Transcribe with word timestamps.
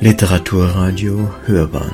Literaturradio 0.00 1.28
Hörbahn 1.46 1.90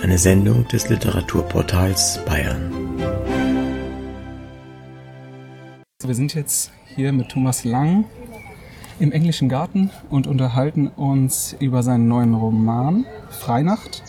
Eine 0.00 0.16
Sendung 0.16 0.68
des 0.68 0.88
Literaturportals 0.88 2.20
Bayern. 2.24 2.72
Wir 6.04 6.14
sind 6.14 6.34
jetzt 6.34 6.70
hier 6.94 7.12
mit 7.12 7.30
Thomas 7.30 7.64
Lang 7.64 8.04
im 9.00 9.10
englischen 9.10 9.48
Garten 9.48 9.90
und 10.08 10.28
unterhalten 10.28 10.86
uns 10.86 11.56
über 11.58 11.82
seinen 11.82 12.06
neuen 12.06 12.34
Roman 12.34 13.06
Freinacht. 13.28 14.04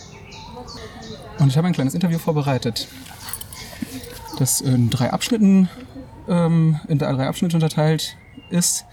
Und 1.40 1.48
ich 1.48 1.58
habe 1.58 1.68
ein 1.68 1.74
kleines 1.74 1.94
Interview 1.94 2.20
vorbereitet, 2.20 2.88
das 4.38 4.62
in 4.62 4.90
drei 4.90 5.12
Abschnitten, 5.12 5.70
ähm, 6.28 6.80
in 6.88 7.00
drei 7.00 7.28
Abschnitte 7.28 7.56
unterteilt 7.56 8.18
ist. 8.50 8.86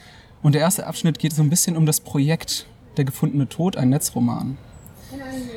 Und 0.42 0.54
der 0.54 0.62
erste 0.62 0.86
Abschnitt 0.86 1.18
geht 1.18 1.32
so 1.32 1.42
ein 1.42 1.50
bisschen 1.50 1.76
um 1.76 1.86
das 1.86 2.00
Projekt 2.00 2.66
Der 2.96 3.04
gefundene 3.04 3.46
Tod, 3.46 3.76
ein 3.76 3.90
Netzroman. 3.90 4.56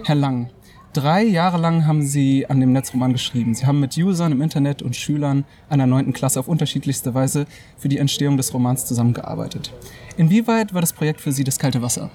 Herr 0.04 0.16
Lang, 0.16 0.50
Drei 0.94 1.22
Jahre 1.24 1.60
lang 1.60 1.86
haben 1.86 2.02
Sie 2.02 2.50
an 2.50 2.60
dem 2.60 2.74
Netzroman 2.74 3.14
geschrieben. 3.14 3.54
Sie 3.54 3.68
haben 3.68 3.80
mit 3.80 3.96
Usern 3.96 4.32
im 4.32 4.42
Internet 4.42 4.82
und 4.82 4.96
Schülern 4.96 5.46
einer 5.70 5.86
neunten 5.86 6.14
Klasse 6.14 6.40
auf 6.40 6.48
unterschiedlichste 6.48 7.14
Weise 7.14 7.46
für 7.78 7.90
die 7.90 8.00
Entstehung 8.00 8.38
des 8.38 8.52
Romans 8.56 8.88
zusammengearbeitet. 8.88 9.72
Inwieweit 10.18 10.74
war 10.74 10.82
das 10.82 10.94
Projekt 10.94 11.22
für 11.22 11.32
Sie 11.32 11.44
das 11.44 11.60
kalte 11.60 11.84
Wasser? 11.84 12.10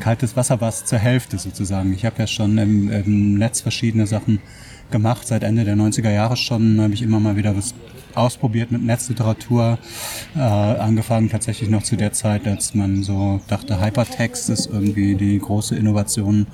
Kaltes 0.00 0.36
Wasser 0.36 0.60
war 0.60 0.68
es 0.68 0.84
zur 0.84 0.98
Hälfte 0.98 1.38
sozusagen. 1.38 1.92
Ich 1.92 2.04
habe 2.04 2.16
ja 2.18 2.26
schon 2.26 2.56
im, 2.58 2.90
im 2.90 3.34
Netz 3.34 3.60
verschiedene 3.60 4.06
Sachen 4.06 4.40
gemacht. 4.90 5.26
Seit 5.26 5.42
Ende 5.42 5.64
der 5.64 5.76
90er 5.76 6.10
Jahre 6.10 6.36
schon 6.36 6.80
habe 6.80 6.94
ich 6.94 7.02
immer 7.02 7.20
mal 7.20 7.36
wieder 7.36 7.56
was 7.56 7.74
ausprobiert 8.14 8.70
mit 8.70 8.82
Netzliteratur. 8.82 9.78
Äh, 10.36 10.40
angefangen 10.40 11.30
tatsächlich 11.30 11.70
noch 11.70 11.82
zu 11.82 11.96
der 11.96 12.12
Zeit, 12.12 12.46
als 12.46 12.74
man 12.74 13.02
so 13.02 13.40
dachte, 13.48 13.80
Hypertext 13.80 14.50
ist 14.50 14.66
irgendwie 14.66 15.14
die 15.14 15.38
große 15.38 15.76
Innovation 15.76 16.46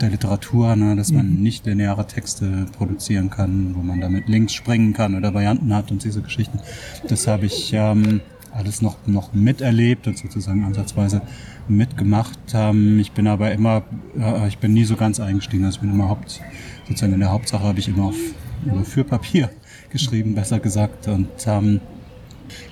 der 0.00 0.10
Literatur, 0.10 0.76
ne, 0.76 0.96
dass 0.96 1.12
man 1.12 1.30
mhm. 1.30 1.42
nicht 1.42 1.66
lineare 1.66 2.06
Texte 2.06 2.66
produzieren 2.76 3.28
kann, 3.30 3.74
wo 3.76 3.82
man 3.82 4.00
damit 4.00 4.28
links 4.28 4.54
springen 4.54 4.92
kann 4.92 5.14
oder 5.14 5.34
Varianten 5.34 5.74
hat 5.74 5.90
und 5.90 6.04
diese 6.04 6.22
Geschichten. 6.22 6.60
Das 7.08 7.26
habe 7.26 7.46
ich 7.46 7.72
ähm, 7.74 8.20
alles 8.52 8.82
noch, 8.82 8.96
noch 9.06 9.32
miterlebt 9.32 10.06
und 10.06 10.18
sozusagen 10.18 10.64
ansatzweise 10.64 11.22
mitgemacht. 11.68 12.38
Ähm, 12.52 12.98
ich 12.98 13.12
bin 13.12 13.26
aber 13.26 13.52
immer, 13.52 13.82
äh, 14.18 14.48
ich 14.48 14.58
bin 14.58 14.72
nie 14.72 14.84
so 14.84 14.96
ganz 14.96 15.20
eingestiegen. 15.20 15.64
Also 15.64 15.76
ich 15.76 15.80
bin 15.82 15.90
immer 15.90 16.08
Haupt, 16.08 16.40
sozusagen 16.88 17.12
in 17.12 17.20
der 17.20 17.30
Hauptsache 17.30 17.62
habe 17.62 17.78
ich 17.78 17.88
immer 17.88 18.06
auf 18.06 18.16
über 18.64 18.84
Fürpapier 18.84 19.50
geschrieben, 19.90 20.34
besser 20.34 20.60
gesagt. 20.60 21.08
Und 21.08 21.28
ähm, 21.46 21.80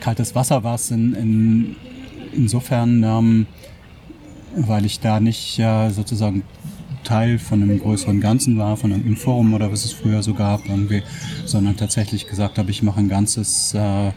kaltes 0.00 0.34
Wasser 0.34 0.64
war 0.64 0.74
es 0.74 0.90
in, 0.90 1.14
in, 1.14 1.76
insofern, 2.32 3.02
ähm, 3.04 3.46
weil 4.56 4.84
ich 4.84 5.00
da 5.00 5.20
nicht 5.20 5.58
äh, 5.58 5.90
sozusagen 5.90 6.42
Teil 7.04 7.38
von 7.38 7.62
einem 7.62 7.78
größeren 7.78 8.20
Ganzen 8.20 8.58
war, 8.58 8.76
von 8.76 8.92
einem 8.92 9.16
Forum 9.16 9.54
oder 9.54 9.70
was 9.72 9.84
es 9.84 9.92
früher 9.92 10.22
so 10.22 10.34
gab, 10.34 10.68
irgendwie, 10.68 11.02
sondern 11.46 11.76
tatsächlich 11.76 12.26
gesagt 12.26 12.58
habe, 12.58 12.70
ich 12.70 12.82
mache 12.82 13.00
ein 13.00 13.08
ganzes 13.08 13.72
äh, 13.74 14.10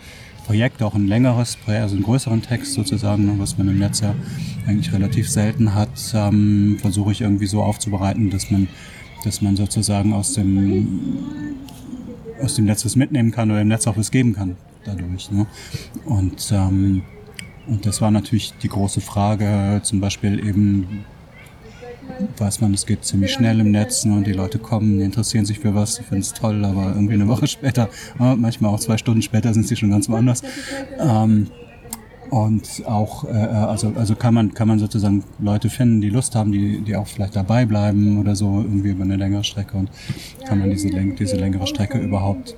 Projekt, 0.51 0.83
auch 0.83 0.95
ein 0.95 1.07
längeres, 1.07 1.57
also 1.65 1.95
einen 1.95 2.03
größeren 2.03 2.41
Text 2.41 2.73
sozusagen, 2.73 3.39
was 3.39 3.57
man 3.57 3.69
im 3.69 3.79
Netz 3.79 4.01
ja 4.01 4.13
eigentlich 4.67 4.91
relativ 4.91 5.29
selten 5.29 5.73
hat, 5.73 6.13
ähm, 6.13 6.77
versuche 6.77 7.13
ich 7.13 7.21
irgendwie 7.21 7.45
so 7.45 7.63
aufzubereiten, 7.63 8.29
dass 8.29 8.51
man, 8.51 8.67
dass 9.23 9.41
man 9.41 9.55
sozusagen 9.55 10.11
aus 10.11 10.33
dem, 10.33 11.19
aus 12.43 12.55
dem 12.55 12.65
Netz 12.65 12.83
was 12.83 12.97
mitnehmen 12.97 13.31
kann 13.31 13.49
oder 13.49 13.61
im 13.61 13.69
Netz 13.69 13.87
auch 13.87 13.95
was 13.95 14.11
geben 14.11 14.33
kann 14.33 14.57
dadurch. 14.83 15.31
Ne? 15.31 15.47
Und, 16.03 16.51
ähm, 16.51 17.03
und 17.67 17.85
das 17.85 18.01
war 18.01 18.11
natürlich 18.11 18.53
die 18.61 18.67
große 18.67 18.99
Frage, 18.99 19.79
zum 19.83 20.01
Beispiel 20.01 20.45
eben 20.45 21.05
weiß 22.37 22.61
man, 22.61 22.73
es 22.73 22.85
geht 22.85 23.05
ziemlich 23.05 23.31
schnell 23.31 23.59
im 23.59 23.71
Netz 23.71 24.05
ne, 24.05 24.13
und 24.13 24.27
die 24.27 24.33
Leute 24.33 24.59
kommen, 24.59 24.99
die 24.99 25.05
interessieren 25.05 25.45
sich 25.45 25.59
für 25.59 25.75
was, 25.75 25.95
die 25.95 26.03
finden 26.03 26.21
es 26.21 26.33
toll, 26.33 26.63
aber 26.65 26.93
irgendwie 26.95 27.13
eine 27.13 27.27
Woche 27.27 27.47
später, 27.55 27.89
manchmal 28.17 28.73
auch 28.73 28.79
zwei 28.79 28.97
Stunden 28.97 29.21
später 29.21 29.53
sind 29.53 29.67
sie 29.67 29.75
schon 29.75 29.91
ganz 29.91 30.09
woanders. 30.09 30.41
Ähm, 30.99 31.47
und 32.29 32.83
auch, 32.85 33.25
äh, 33.25 33.31
also, 33.31 33.91
also 33.97 34.15
kann 34.15 34.33
man, 34.33 34.53
kann 34.53 34.67
man 34.67 34.79
sozusagen 34.79 35.23
Leute 35.39 35.69
finden, 35.69 35.99
die 35.99 36.09
Lust 36.09 36.33
haben, 36.33 36.53
die, 36.53 36.79
die 36.79 36.95
auch 36.95 37.07
vielleicht 37.07 37.35
dabei 37.35 37.65
bleiben 37.65 38.19
oder 38.19 38.37
so, 38.37 38.61
irgendwie 38.61 38.91
über 38.91 39.03
eine 39.03 39.17
längere 39.17 39.43
Strecke 39.43 39.77
und 39.77 39.91
kann 40.47 40.59
man 40.59 40.69
diese, 40.69 40.89
diese 40.89 41.35
längere 41.35 41.67
Strecke 41.67 41.97
überhaupt 41.97 42.55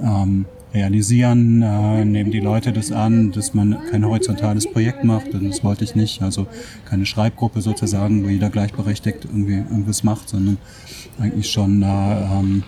ähm, 0.00 0.46
realisieren, 0.72 1.62
äh, 1.62 2.04
nehmen 2.04 2.30
die 2.30 2.40
Leute 2.40 2.72
das 2.72 2.92
an, 2.92 3.32
dass 3.32 3.54
man 3.54 3.76
kein 3.90 4.04
horizontales 4.04 4.70
Projekt 4.70 5.04
macht 5.04 5.34
und 5.34 5.48
das 5.48 5.64
wollte 5.64 5.84
ich 5.84 5.94
nicht, 5.94 6.22
also 6.22 6.46
keine 6.84 7.06
Schreibgruppe 7.06 7.60
sozusagen, 7.60 8.24
wo 8.24 8.28
jeder 8.28 8.50
gleichberechtigt 8.50 9.24
irgendwie 9.24 9.56
irgendwas 9.56 10.04
macht, 10.04 10.28
sondern 10.28 10.58
eigentlich 11.18 11.50
schon 11.50 11.82
äh, 11.82 11.86
ähm, 11.86 12.62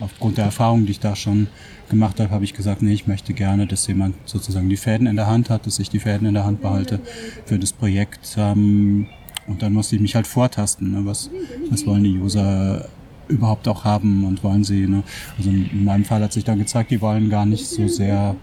aufgrund 0.00 0.38
der 0.38 0.46
Erfahrung, 0.46 0.86
die 0.86 0.92
ich 0.92 1.00
da 1.00 1.14
schon 1.14 1.48
gemacht 1.90 2.18
habe, 2.20 2.30
habe 2.30 2.44
ich 2.44 2.54
gesagt, 2.54 2.82
nee, 2.82 2.94
ich 2.94 3.06
möchte 3.06 3.34
gerne, 3.34 3.66
dass 3.66 3.86
jemand 3.86 4.16
sozusagen 4.24 4.68
die 4.68 4.76
Fäden 4.76 5.06
in 5.06 5.16
der 5.16 5.26
Hand 5.26 5.50
hat, 5.50 5.66
dass 5.66 5.78
ich 5.78 5.90
die 5.90 5.98
Fäden 5.98 6.26
in 6.26 6.34
der 6.34 6.44
Hand 6.44 6.62
behalte 6.62 7.00
für 7.44 7.58
das 7.58 7.72
Projekt. 7.72 8.34
Ähm, 8.38 9.08
und 9.46 9.62
dann 9.62 9.72
musste 9.72 9.96
ich 9.96 10.02
mich 10.02 10.14
halt 10.14 10.26
vortasten, 10.26 10.92
ne? 10.92 11.00
was, 11.04 11.30
was 11.70 11.86
wollen 11.86 12.04
die 12.04 12.18
User 12.18 12.88
überhaupt 13.28 13.68
auch 13.68 13.84
haben 13.84 14.24
und 14.24 14.42
wollen 14.44 14.64
sie. 14.64 14.86
Ne? 14.86 15.02
Also 15.38 15.50
in 15.50 15.84
meinem 15.84 16.04
Fall 16.04 16.22
hat 16.22 16.32
sich 16.32 16.44
dann 16.44 16.58
gezeigt, 16.58 16.90
die 16.90 17.00
wollen 17.00 17.30
gar 17.30 17.46
nicht 17.46 17.66
so 17.66 17.88
sehr 17.88 18.36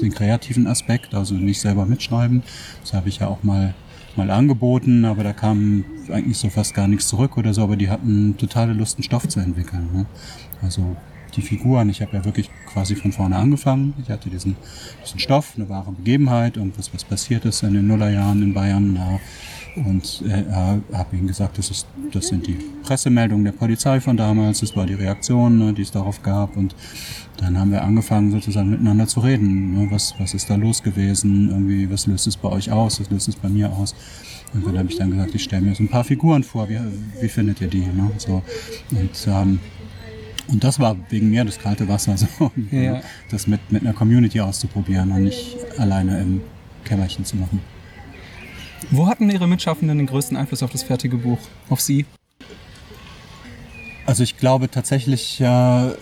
den 0.00 0.12
kreativen 0.12 0.66
Aspekt, 0.66 1.14
also 1.14 1.34
nicht 1.34 1.60
selber 1.60 1.86
mitschreiben. 1.86 2.42
Das 2.82 2.92
habe 2.92 3.08
ich 3.08 3.18
ja 3.18 3.28
auch 3.28 3.42
mal 3.42 3.74
mal 4.16 4.30
angeboten, 4.30 5.04
aber 5.04 5.22
da 5.22 5.32
kam 5.32 5.84
eigentlich 6.10 6.38
so 6.38 6.48
fast 6.48 6.74
gar 6.74 6.88
nichts 6.88 7.08
zurück 7.08 7.36
oder 7.36 7.52
so, 7.52 7.62
aber 7.62 7.76
die 7.76 7.90
hatten 7.90 8.36
totale 8.38 8.72
Lust, 8.72 8.96
einen 8.96 9.04
Stoff 9.04 9.28
zu 9.28 9.40
entwickeln. 9.40 9.88
Ne? 9.92 10.06
Also 10.62 10.96
die 11.34 11.42
Figuren, 11.42 11.90
ich 11.90 12.00
habe 12.00 12.16
ja 12.16 12.24
wirklich 12.24 12.50
quasi 12.66 12.96
von 12.96 13.12
vorne 13.12 13.36
angefangen. 13.36 13.92
Ich 14.02 14.08
hatte 14.08 14.30
diesen, 14.30 14.56
diesen 15.04 15.20
Stoff, 15.20 15.52
eine 15.56 15.68
wahre 15.68 15.92
Begebenheit, 15.92 16.56
irgendwas, 16.56 16.94
was 16.94 17.04
passiert 17.04 17.44
ist 17.44 17.62
in 17.62 17.74
den 17.74 17.86
Nullerjahren 17.86 18.42
in 18.42 18.54
Bayern. 18.54 18.96
Ja, 18.96 19.20
und 19.76 20.22
äh, 20.26 20.44
habe 20.94 21.16
ihnen 21.16 21.26
gesagt, 21.26 21.58
das, 21.58 21.70
ist, 21.70 21.86
das 22.12 22.28
sind 22.28 22.46
die 22.46 22.58
Pressemeldungen 22.82 23.44
der 23.44 23.52
Polizei 23.52 24.00
von 24.00 24.16
damals, 24.16 24.60
das 24.60 24.74
war 24.74 24.86
die 24.86 24.94
Reaktion, 24.94 25.58
ne, 25.58 25.72
die 25.72 25.82
es 25.82 25.90
darauf 25.90 26.22
gab. 26.22 26.56
Und 26.56 26.74
dann 27.36 27.58
haben 27.58 27.70
wir 27.70 27.82
angefangen, 27.82 28.30
sozusagen 28.30 28.70
miteinander 28.70 29.06
zu 29.06 29.20
reden. 29.20 29.74
Ne, 29.74 29.90
was, 29.90 30.14
was 30.18 30.32
ist 30.34 30.48
da 30.48 30.54
los 30.54 30.82
gewesen? 30.82 31.50
Irgendwie, 31.50 31.90
was 31.90 32.06
löst 32.06 32.26
es 32.26 32.36
bei 32.36 32.48
euch 32.48 32.72
aus? 32.72 33.00
Was 33.00 33.10
löst 33.10 33.28
es 33.28 33.36
bei 33.36 33.48
mir 33.48 33.70
aus? 33.70 33.94
Und 34.54 34.66
dann 34.66 34.78
habe 34.78 34.88
ich 34.88 34.96
dann 34.96 35.10
gesagt, 35.10 35.34
ich 35.34 35.44
stelle 35.44 35.62
mir 35.62 35.74
so 35.74 35.82
ein 35.82 35.88
paar 35.88 36.04
Figuren 36.04 36.42
vor, 36.42 36.68
wie, 36.68 36.78
wie 37.20 37.28
findet 37.28 37.60
ihr 37.60 37.68
die? 37.68 37.80
Ne? 37.80 38.10
So, 38.16 38.42
und, 38.92 39.26
ähm, 39.26 39.58
und 40.48 40.64
das 40.64 40.78
war 40.78 40.96
wegen 41.10 41.28
mir 41.28 41.44
das 41.44 41.58
kalte 41.58 41.86
Wasser, 41.88 42.16
so, 42.38 42.50
ja. 42.70 43.02
das 43.30 43.46
mit, 43.46 43.60
mit 43.70 43.82
einer 43.82 43.92
Community 43.92 44.40
auszuprobieren 44.40 45.10
und 45.12 45.24
nicht 45.24 45.56
alleine 45.76 46.20
im 46.20 46.40
Kämmerchen 46.84 47.24
zu 47.24 47.36
machen. 47.36 47.60
Wo 48.90 49.06
hatten 49.06 49.30
Ihre 49.30 49.46
Mitschaffenden 49.46 49.98
den 49.98 50.06
größten 50.06 50.36
Einfluss 50.36 50.62
auf 50.62 50.70
das 50.70 50.82
fertige 50.82 51.16
Buch? 51.16 51.38
Auf 51.68 51.80
Sie? 51.80 52.06
Also 54.06 54.22
ich 54.22 54.36
glaube 54.36 54.70
tatsächlich, 54.70 55.38
ja, 55.38 55.92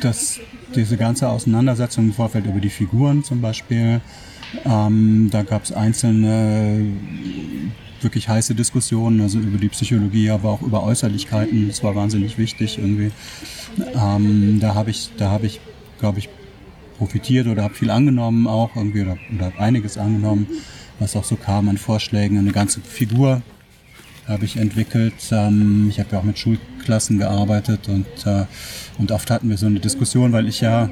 dass 0.00 0.40
diese 0.74 0.96
ganze 0.96 1.28
Auseinandersetzung 1.28 2.06
im 2.06 2.12
Vorfeld 2.12 2.46
über 2.46 2.60
die 2.60 2.70
Figuren 2.70 3.22
zum 3.22 3.40
Beispiel, 3.40 4.00
ähm, 4.64 5.28
da 5.30 5.42
gab 5.42 5.64
es 5.64 5.72
einzelne 5.72 6.84
wirklich 8.00 8.28
heiße 8.28 8.54
Diskussionen, 8.54 9.20
also 9.20 9.38
über 9.38 9.58
die 9.58 9.68
Psychologie, 9.68 10.30
aber 10.30 10.50
auch 10.50 10.62
über 10.62 10.82
Äußerlichkeiten. 10.82 11.68
Das 11.68 11.82
war 11.82 11.94
wahnsinnig 11.94 12.36
wichtig 12.36 12.78
irgendwie. 12.78 13.10
Ähm, 13.94 14.58
da 14.60 14.74
habe 14.74 14.90
ich, 14.90 15.10
da 15.16 15.30
habe 15.30 15.46
ich, 15.46 15.60
glaube 15.98 16.18
ich, 16.18 16.28
profitiert 16.98 17.46
oder 17.46 17.62
habe 17.62 17.74
viel 17.74 17.90
angenommen 17.90 18.46
auch 18.46 18.76
irgendwie 18.76 19.02
oder, 19.02 19.16
oder 19.34 19.52
einiges 19.58 19.98
angenommen 19.98 20.46
was 21.04 21.16
auch 21.16 21.24
so 21.24 21.36
kam 21.36 21.68
an 21.68 21.76
Vorschlägen. 21.76 22.38
Eine 22.38 22.52
ganze 22.52 22.80
Figur 22.80 23.42
habe 24.26 24.46
ich 24.46 24.56
entwickelt. 24.56 25.14
Ähm, 25.30 25.88
ich 25.90 26.00
habe 26.00 26.08
ja 26.12 26.18
auch 26.18 26.24
mit 26.24 26.38
Schulklassen 26.38 27.18
gearbeitet 27.18 27.88
und, 27.88 28.06
äh, 28.24 28.46
und 28.98 29.12
oft 29.12 29.30
hatten 29.30 29.50
wir 29.50 29.58
so 29.58 29.66
eine 29.66 29.80
Diskussion, 29.80 30.32
weil 30.32 30.48
ich 30.48 30.62
ja 30.62 30.88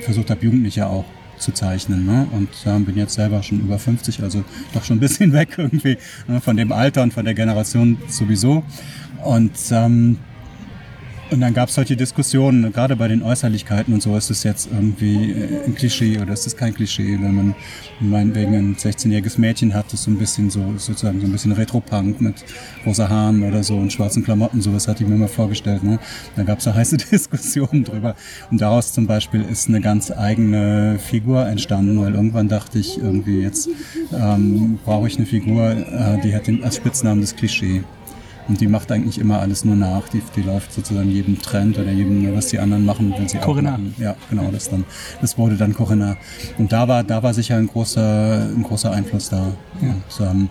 versucht 0.00 0.30
habe, 0.30 0.44
Jugendliche 0.44 0.86
auch 0.86 1.04
zu 1.38 1.50
zeichnen. 1.50 2.06
Ne? 2.06 2.28
Und 2.30 2.50
äh, 2.64 2.78
bin 2.78 2.96
jetzt 2.96 3.14
selber 3.14 3.42
schon 3.42 3.58
über 3.58 3.80
50, 3.80 4.22
also 4.22 4.44
doch 4.74 4.84
schon 4.84 4.98
ein 4.98 5.00
bisschen 5.00 5.32
weg 5.40 5.54
irgendwie 5.56 5.98
ne? 6.28 6.40
von 6.40 6.56
dem 6.56 6.70
Alter 6.70 7.02
und 7.02 7.12
von 7.12 7.24
der 7.24 7.34
Generation 7.34 7.98
sowieso. 8.08 8.62
Und 9.24 9.58
ähm, 9.72 10.18
Und 11.32 11.40
dann 11.40 11.54
gab 11.54 11.70
es 11.70 11.78
halt 11.78 11.88
die 11.88 11.96
Diskussion, 11.96 12.70
gerade 12.74 12.94
bei 12.94 13.08
den 13.08 13.22
Äußerlichkeiten 13.22 13.94
und 13.94 14.02
so, 14.02 14.14
ist 14.18 14.30
es 14.30 14.42
jetzt 14.42 14.68
irgendwie 14.70 15.32
äh, 15.32 15.64
ein 15.64 15.74
Klischee 15.74 16.18
oder 16.18 16.34
ist 16.34 16.46
es 16.46 16.54
kein 16.54 16.74
Klischee, 16.74 17.18
wenn 17.22 17.34
man 17.34 17.54
meinetwegen 18.00 18.54
ein 18.54 18.76
16-jähriges 18.76 19.40
Mädchen 19.40 19.72
hat, 19.72 19.90
das 19.94 20.02
so 20.02 20.10
ein 20.10 20.18
bisschen 20.18 20.50
so, 20.50 20.60
sozusagen 20.76 21.20
so 21.20 21.26
ein 21.26 21.32
bisschen 21.32 21.52
Retro-Punk 21.52 22.20
mit 22.20 22.44
rosa 22.84 23.08
Haaren 23.08 23.44
oder 23.44 23.64
so 23.64 23.78
und 23.78 23.90
schwarzen 23.90 24.22
Klamotten, 24.22 24.60
sowas 24.60 24.86
hatte 24.88 25.04
ich 25.04 25.08
mir 25.08 25.16
mal 25.16 25.26
vorgestellt. 25.26 25.82
Ne? 25.82 25.98
Da 26.36 26.42
gab 26.42 26.58
es 26.58 26.64
da 26.64 26.74
heiße 26.74 26.98
Diskussionen 26.98 27.84
drüber. 27.84 28.14
Und 28.50 28.60
daraus 28.60 28.92
zum 28.92 29.06
Beispiel 29.06 29.40
ist 29.40 29.68
eine 29.68 29.80
ganz 29.80 30.10
eigene 30.10 30.98
Figur 30.98 31.46
entstanden, 31.46 31.98
weil 31.98 32.14
irgendwann 32.14 32.48
dachte 32.48 32.78
ich 32.78 32.98
irgendwie 32.98 33.40
jetzt 33.40 33.70
ähm, 34.12 34.78
brauche 34.84 35.08
ich 35.08 35.16
eine 35.16 35.24
Figur, 35.24 35.70
äh, 35.70 36.20
die 36.22 36.34
hat 36.34 36.46
den, 36.46 36.62
als 36.62 36.76
Spitznamen 36.76 37.22
das 37.22 37.34
Klischee. 37.34 37.84
Und 38.48 38.60
die 38.60 38.66
macht 38.66 38.90
eigentlich 38.90 39.18
immer 39.18 39.40
alles 39.40 39.64
nur 39.64 39.76
nach. 39.76 40.08
Die, 40.08 40.22
die 40.34 40.42
läuft 40.42 40.72
sozusagen 40.72 41.10
jedem 41.10 41.40
Trend 41.40 41.78
oder 41.78 41.92
jedem, 41.92 42.34
was 42.34 42.48
die 42.48 42.58
anderen 42.58 42.84
machen, 42.84 43.14
wenn 43.16 43.28
sie 43.28 43.38
Corinna. 43.38 43.74
auch 43.74 43.78
machen. 43.78 43.94
Ja, 43.98 44.16
genau, 44.30 44.50
das 44.50 44.68
dann, 44.68 44.84
das 45.20 45.38
wurde 45.38 45.56
dann 45.56 45.74
Corinna. 45.74 46.16
Und 46.58 46.72
da 46.72 46.88
war, 46.88 47.04
da 47.04 47.22
war 47.22 47.34
sicher 47.34 47.56
ein 47.56 47.68
großer, 47.68 48.48
ein 48.54 48.62
großer 48.62 48.90
Einfluss 48.90 49.28
da. 49.28 49.52
Ja. 49.80 49.88
Und, 49.88 50.02
ähm, 50.20 50.50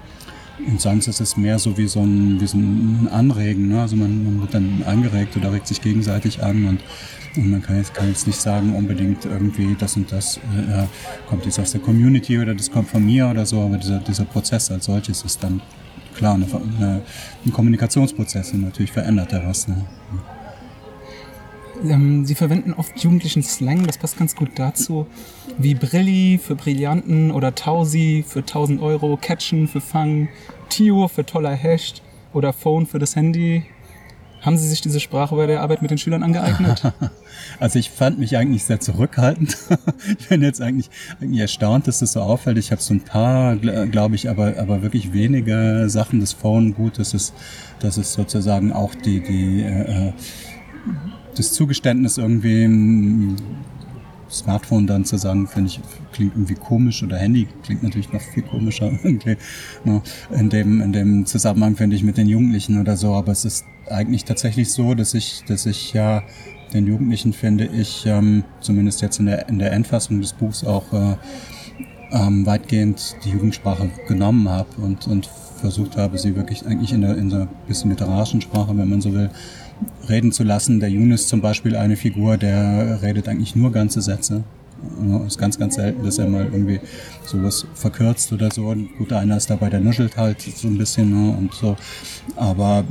und 0.67 0.79
sonst 0.79 1.07
ist 1.07 1.19
es 1.19 1.37
mehr 1.37 1.59
so 1.59 1.77
wie 1.77 1.87
so 1.87 2.01
ein, 2.01 2.39
wie 2.39 2.47
so 2.47 2.57
ein 2.57 3.09
Anregen. 3.11 3.69
Ne? 3.69 3.81
Also 3.81 3.95
man, 3.95 4.23
man 4.23 4.41
wird 4.41 4.53
dann 4.53 4.83
angeregt 4.85 5.35
oder 5.35 5.51
regt 5.51 5.67
sich 5.67 5.81
gegenseitig 5.81 6.43
an 6.43 6.65
und, 6.65 6.79
und 7.35 7.49
man 7.49 7.61
kann 7.61 7.77
jetzt, 7.77 7.93
kann 7.93 8.07
jetzt 8.07 8.27
nicht 8.27 8.39
sagen 8.39 8.75
unbedingt 8.75 9.25
irgendwie 9.25 9.75
das 9.77 9.95
und 9.97 10.11
das 10.11 10.37
äh, 10.37 10.83
kommt 11.27 11.45
jetzt 11.45 11.59
aus 11.59 11.71
der 11.71 11.81
Community 11.81 12.37
oder 12.39 12.53
das 12.53 12.69
kommt 12.71 12.89
von 12.89 13.03
mir 13.03 13.27
oder 13.27 13.45
so, 13.45 13.61
aber 13.61 13.77
dieser, 13.77 13.99
dieser 13.99 14.25
Prozess 14.25 14.69
als 14.71 14.85
solches 14.85 15.23
ist 15.23 15.43
dann 15.43 15.61
klar 16.15 16.35
eine, 16.35 16.45
eine, 16.45 17.01
ein 17.45 17.51
Kommunikationsprozess 17.51 18.53
und 18.53 18.63
natürlich 18.63 18.91
verändert 18.91 19.33
er 19.33 19.45
was. 19.45 19.67
Ne? 19.67 19.85
Ähm, 21.83 22.25
Sie 22.25 22.35
verwenden 22.35 22.73
oft 22.73 22.97
jugendlichen 23.03 23.43
Slang, 23.43 23.85
das 23.87 23.97
passt 23.97 24.17
ganz 24.17 24.35
gut 24.35 24.51
dazu. 24.55 25.07
Wie 25.57 25.75
Brilli 25.75 26.39
für 26.41 26.55
Brillanten 26.55 27.31
oder 27.31 27.55
Tausi 27.55 28.23
für 28.27 28.39
1000 28.39 28.81
Euro, 28.81 29.17
Catchen 29.19 29.67
für 29.67 29.81
Fang, 29.81 30.29
Tio 30.69 31.07
für 31.07 31.25
toller 31.25 31.55
Hecht 31.55 32.01
oder 32.33 32.53
Phone 32.53 32.85
für 32.85 32.99
das 32.99 33.15
Handy. 33.15 33.63
Haben 34.41 34.57
Sie 34.57 34.67
sich 34.67 34.81
diese 34.81 34.99
Sprache 34.99 35.35
bei 35.35 35.45
der 35.45 35.61
Arbeit 35.61 35.81
mit 35.83 35.91
den 35.91 35.97
Schülern 35.97 36.23
angeeignet? 36.23 36.93
Also 37.59 37.79
ich 37.79 37.89
fand 37.89 38.19
mich 38.19 38.37
eigentlich 38.37 38.63
sehr 38.63 38.79
zurückhaltend. 38.79 39.55
ich 40.19 40.27
bin 40.29 40.41
jetzt 40.41 40.61
eigentlich, 40.61 40.89
eigentlich 41.19 41.41
erstaunt, 41.41 41.87
dass 41.87 41.99
das 41.99 42.13
so 42.13 42.21
auffällt. 42.21 42.57
Ich 42.57 42.71
habe 42.71 42.81
so 42.81 42.93
ein 42.93 43.01
paar, 43.01 43.55
glaube 43.55 44.15
ich, 44.15 44.29
aber, 44.29 44.57
aber 44.57 44.81
wirklich 44.81 45.13
wenige 45.13 45.85
Sachen. 45.87 46.19
Das 46.19 46.33
Phone 46.33 46.73
gut, 46.73 46.99
das 46.99 47.13
ist, 47.13 47.33
das 47.79 47.97
ist 47.97 48.13
sozusagen 48.13 48.73
auch 48.73 48.95
die, 48.95 49.21
die 49.21 49.61
äh, 49.61 50.13
das 51.35 51.53
Zugeständnis 51.53 52.17
irgendwie 52.17 53.35
Smartphone 54.31 54.87
dann 54.87 55.05
zu 55.05 55.17
sagen, 55.17 55.47
finde 55.47 55.69
ich, 55.69 55.79
klingt 56.11 56.33
irgendwie 56.33 56.55
komisch 56.55 57.03
oder 57.03 57.17
Handy 57.17 57.47
klingt 57.63 57.83
natürlich 57.83 58.11
noch 58.11 58.21
viel 58.21 58.43
komischer 58.43 58.91
irgendwie. 59.03 59.37
Ne? 59.83 60.01
In 60.31 60.49
dem, 60.49 60.81
in 60.81 60.93
dem 60.93 61.25
Zusammenhang 61.25 61.75
finde 61.75 61.95
ich 61.95 62.03
mit 62.03 62.17
den 62.17 62.27
Jugendlichen 62.27 62.79
oder 62.79 62.97
so, 62.97 63.13
aber 63.13 63.31
es 63.31 63.45
ist 63.45 63.65
eigentlich 63.89 64.25
tatsächlich 64.25 64.71
so, 64.71 64.93
dass 64.95 65.13
ich, 65.13 65.43
dass 65.47 65.65
ich 65.65 65.93
ja 65.93 66.23
den 66.73 66.87
Jugendlichen 66.87 67.33
finde 67.33 67.65
ich, 67.65 68.05
ähm, 68.05 68.43
zumindest 68.61 69.01
jetzt 69.01 69.19
in 69.19 69.25
der, 69.25 69.49
in 69.49 69.59
der 69.59 69.73
Endfassung 69.73 70.21
des 70.21 70.33
Buchs 70.33 70.63
auch 70.63 70.93
äh, 70.93 71.15
ähm, 72.11 72.45
weitgehend 72.45 73.15
die 73.25 73.31
Jugendsprache 73.31 73.89
genommen 74.07 74.49
habe 74.49 74.69
und, 74.77 75.07
und 75.07 75.29
versucht 75.61 75.97
habe, 75.97 76.17
sie 76.17 76.35
wirklich 76.35 76.65
eigentlich 76.65 76.91
in 76.91 77.01
der, 77.01 77.17
in 77.17 77.29
der 77.29 77.47
bisschen 77.67 77.91
literarischen 77.91 78.41
Sprache, 78.41 78.75
wenn 78.75 78.89
man 78.89 79.01
so 79.01 79.13
will, 79.13 79.29
reden 80.09 80.31
zu 80.31 80.43
lassen. 80.43 80.79
Der 80.79 80.89
Yunus 80.89 81.27
zum 81.27 81.41
Beispiel 81.41 81.75
eine 81.75 81.95
Figur, 81.95 82.37
der 82.37 83.01
redet 83.01 83.27
eigentlich 83.27 83.55
nur 83.55 83.71
ganze 83.71 84.01
Sätze. 84.01 84.43
Es 85.25 85.33
ist 85.33 85.37
ganz, 85.37 85.59
ganz 85.59 85.75
selten, 85.75 86.03
dass 86.03 86.17
er 86.17 86.27
mal 86.27 86.45
irgendwie 86.45 86.79
sowas 87.23 87.67
verkürzt 87.75 88.33
oder 88.33 88.49
so. 88.49 88.75
Gut, 88.97 89.13
einer 89.13 89.37
ist 89.37 89.49
dabei, 89.49 89.69
der 89.69 89.79
nuschelt 89.79 90.17
halt 90.17 90.41
so 90.41 90.67
ein 90.67 90.77
bisschen 90.77 91.11
ne, 91.11 91.37
und 91.37 91.53
so. 91.53 91.75
Aber 92.35 92.83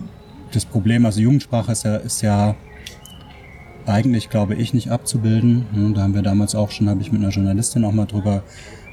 das 0.53 0.65
Problem, 0.65 1.05
also 1.05 1.21
Jugendsprache 1.21 1.73
ist 1.73 1.85
ja, 1.85 1.97
ist 1.97 2.23
ja 2.23 2.55
eigentlich, 3.87 4.31
glaube 4.31 4.55
ich, 4.55 4.73
nicht 4.73 4.91
abzubilden. 4.91 5.67
Ne, 5.73 5.93
da 5.95 6.03
haben 6.03 6.15
wir 6.15 6.23
damals 6.23 6.55
auch 6.55 6.71
schon, 6.71 6.89
habe 6.89 7.01
ich 7.01 7.11
mit 7.11 7.23
einer 7.23 7.33
Journalistin 7.33 7.85
auch 7.85 7.93
mal 7.93 8.07
drüber 8.07 8.45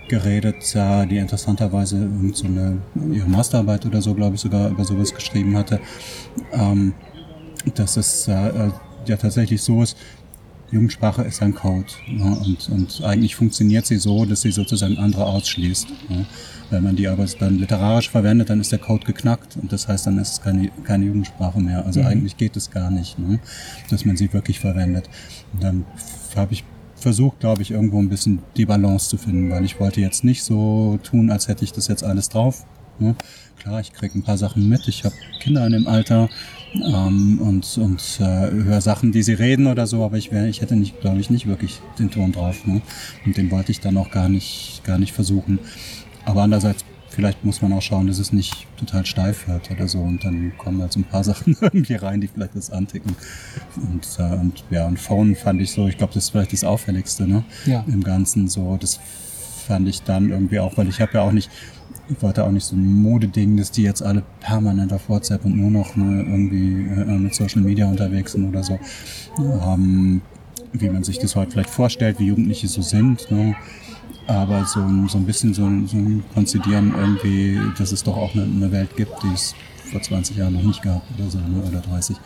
geredet, 0.10 0.74
die 0.74 1.18
interessanterweise 1.18 2.10
so 2.34 2.46
eine, 2.46 2.78
ihre 3.12 3.28
Masterarbeit 3.28 3.86
oder 3.86 4.02
so, 4.02 4.14
glaube 4.14 4.36
ich, 4.36 4.42
sogar 4.42 4.70
über 4.70 4.86
sowas 4.86 5.14
geschrieben 5.14 5.58
hatte. 5.58 5.82
Ähm, 6.54 6.94
dass 7.76 7.98
es 7.98 8.28
äh, 8.28 8.70
ja 9.06 9.18
tatsächlich 9.18 9.62
so 9.62 9.84
ist, 9.84 9.98
Jugendsprache 10.72 11.24
ist 11.24 11.42
ein 11.42 11.56
Code. 11.56 11.88
Ne? 12.10 12.38
Und, 12.46 12.70
und 12.70 13.04
eigentlich 13.04 13.36
funktioniert 13.36 13.86
sie 13.86 13.98
so, 13.98 14.26
dass 14.26 14.42
sie 14.42 14.52
sozusagen 14.52 14.98
andere 14.98 15.26
ausschließt. 15.26 15.88
Ne? 16.10 16.26
Wenn 16.70 16.84
man 16.84 16.96
die 16.98 17.08
aber 17.08 17.26
dann 17.40 17.58
literarisch 17.58 18.10
verwendet, 18.10 18.50
dann 18.50 18.60
ist 18.60 18.72
der 18.74 18.80
Code 18.80 19.06
geknackt 19.06 19.56
und 19.56 19.72
das 19.72 19.88
heißt, 19.88 20.08
dann 20.08 20.18
ist 20.18 20.34
es 20.34 20.42
keine, 20.42 20.70
keine 20.84 21.06
Jugendsprache 21.06 21.60
mehr. 21.62 21.86
Also 21.86 22.02
mhm. 22.02 22.08
eigentlich 22.08 22.36
geht 22.36 22.58
es 22.58 22.70
gar 22.70 22.92
nicht, 22.92 23.18
ne? 23.18 23.40
dass 23.90 24.04
man 24.04 24.18
sie 24.18 24.32
wirklich 24.34 24.60
verwendet. 24.60 25.10
Und 25.54 25.64
dann 25.64 25.86
habe 26.36 26.54
ich 26.54 26.66
versucht, 26.96 27.40
glaube 27.40 27.62
ich, 27.62 27.72
irgendwo 27.72 28.00
ein 28.00 28.10
bisschen 28.10 28.40
die 28.58 28.66
Balance 28.66 29.08
zu 29.10 29.18
finden, 29.18 29.50
weil 29.50 29.64
ich 29.64 29.80
wollte 29.80 30.02
jetzt 30.02 30.24
nicht 30.24 30.44
so 30.44 31.00
tun, 31.04 31.30
als 31.30 31.48
hätte 31.48 31.64
ich 31.64 31.72
das 31.72 31.88
jetzt 31.88 32.04
alles 32.04 32.28
drauf. 32.28 32.66
Ne? 33.00 33.16
Klar, 33.60 33.80
ich 33.80 33.94
kriege 33.94 34.18
ein 34.18 34.24
paar 34.24 34.38
Sachen 34.38 34.68
mit. 34.68 34.88
Ich 34.88 35.06
habe 35.06 35.16
Kinder 35.40 35.66
in 35.66 35.74
dem 35.74 35.88
Alter 35.88 36.30
ähm, 36.74 37.40
und, 37.42 37.78
und 37.78 38.20
äh, 38.20 38.52
höre 38.52 38.82
Sachen, 38.82 39.12
die 39.12 39.24
sie 39.24 39.34
reden 39.34 39.68
oder 39.68 39.88
so, 39.88 40.04
aber 40.04 40.18
ich, 40.18 40.32
wär, 40.32 40.48
ich 40.48 40.62
hätte 40.62 40.76
nicht, 40.76 41.00
glaube 41.02 41.20
ich, 41.20 41.30
nicht 41.30 41.48
wirklich 41.48 41.80
den 42.00 42.12
Ton 42.12 42.32
drauf. 42.32 42.66
Ne? 42.66 42.82
Und 43.26 43.38
den 43.38 43.52
wollte 43.52 43.72
ich 43.72 43.80
dann 43.80 43.98
auch 43.98 44.12
gar 44.12 44.30
nicht, 44.30 44.82
gar 44.84 44.98
nicht 44.98 45.14
versuchen. 45.14 45.60
Aber 46.26 46.44
andererseits, 46.44 46.84
vielleicht 47.10 47.44
muss 47.46 47.62
man 47.62 47.74
auch 47.74 47.82
schauen, 47.82 48.08
dass 48.08 48.20
es 48.20 48.34
nicht 48.34 48.68
total 48.78 49.06
steif 49.06 49.48
hört 49.48 49.72
oder 49.72 49.88
so. 49.88 50.00
Und 50.00 50.24
dann 50.24 50.54
kommen 50.58 50.82
halt 50.82 50.94
so 50.94 51.00
ein 51.00 51.06
paar 51.06 51.24
Sachen 51.24 51.56
irgendwie 51.62 51.96
rein, 51.96 52.22
die 52.22 52.28
vielleicht 52.28 52.56
das 52.56 52.70
anticken. 52.70 53.16
Und, 53.76 54.08
äh, 54.20 54.36
und 54.36 54.64
ja, 54.70 54.88
und 54.88 55.00
Phone 55.00 55.36
fand 55.36 55.62
ich 55.62 55.72
so, 55.72 55.88
ich 55.88 55.98
glaube, 55.98 56.14
das 56.14 56.26
ist 56.26 56.30
vielleicht 56.32 56.54
das 56.54 56.64
Auffälligste 56.64 57.28
ne? 57.28 57.44
Ja. 57.66 57.86
im 57.88 58.04
Ganzen. 58.04 58.48
So, 58.48 58.78
das 58.80 59.00
fand 59.68 59.88
ich 59.88 60.04
dann 60.04 60.30
irgendwie 60.30 60.60
auch, 60.60 60.78
weil 60.78 60.88
ich 60.88 61.02
habe 61.02 61.14
ja 61.14 61.22
auch 61.22 61.32
nicht 61.32 61.50
ich 62.10 62.22
wollte 62.22 62.44
auch 62.44 62.52
nicht 62.52 62.64
so 62.64 62.76
ein 62.76 63.02
Modeding, 63.02 63.58
dass 63.58 63.72
die 63.72 63.84
jetzt 63.84 64.02
alle 64.02 64.24
permanent 64.40 64.94
auf 64.94 65.10
WhatsApp 65.10 65.44
und 65.46 65.58
nur 65.58 65.70
noch 65.70 65.96
ne, 65.96 66.24
irgendwie 66.24 66.86
äh, 67.02 67.18
mit 67.18 67.36
Social 67.36 67.62
Media 67.62 67.88
unterwegs 67.88 68.32
sind 68.32 68.48
oder 68.48 68.64
so. 68.64 68.80
Ähm, 69.38 70.22
wie 70.74 70.90
man 70.90 71.04
sich 71.04 71.20
das 71.20 71.36
heute 71.36 71.52
vielleicht 71.52 71.70
vorstellt, 71.70 72.20
wie 72.20 72.28
Jugendliche 72.28 72.68
so 72.68 72.82
sind. 72.82 73.30
Ne? 73.32 73.56
Aber 74.28 74.66
so, 74.66 74.80
so 75.08 75.18
ein 75.18 75.26
bisschen 75.26 75.54
so, 75.54 75.64
so 75.86 75.98
ein 75.98 76.24
Konzidieren 76.34 76.94
irgendwie, 76.98 77.60
dass 77.78 77.92
es 77.92 78.04
doch 78.04 78.18
auch 78.18 78.34
eine, 78.34 78.44
eine, 78.44 78.72
Welt 78.72 78.96
gibt, 78.96 79.12
die 79.24 79.34
es 79.34 79.56
vor 79.92 80.02
20 80.02 80.38
Jahren 80.38 80.54
noch 80.54 80.64
nicht 80.64 80.82
gab 80.82 81.02
oder 81.18 81.30
so, 81.30 81.40
ne? 81.40 81.64
oder 81.68 81.80
30. 81.80 82.18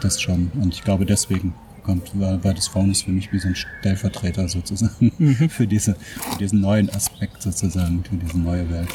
Das 0.00 0.20
schon. 0.20 0.50
Und 0.54 0.74
ich 0.74 0.82
glaube, 0.82 1.06
deswegen 1.06 1.54
kommt, 1.82 2.10
weil, 2.14 2.42
weil 2.44 2.54
das 2.54 2.68
Frauen 2.68 2.90
ist 2.90 3.02
für 3.02 3.10
mich 3.10 3.32
wie 3.32 3.38
so 3.38 3.48
ein 3.48 3.54
Stellvertreter 3.54 4.48
sozusagen 4.48 5.12
mhm. 5.18 5.48
für, 5.48 5.66
diese, 5.66 5.94
für 5.94 6.38
diesen 6.38 6.60
neuen 6.60 6.90
Aspekt 6.90 7.42
sozusagen, 7.42 8.02
für 8.04 8.16
diese 8.16 8.38
neue 8.38 8.68
Welt. 8.70 8.88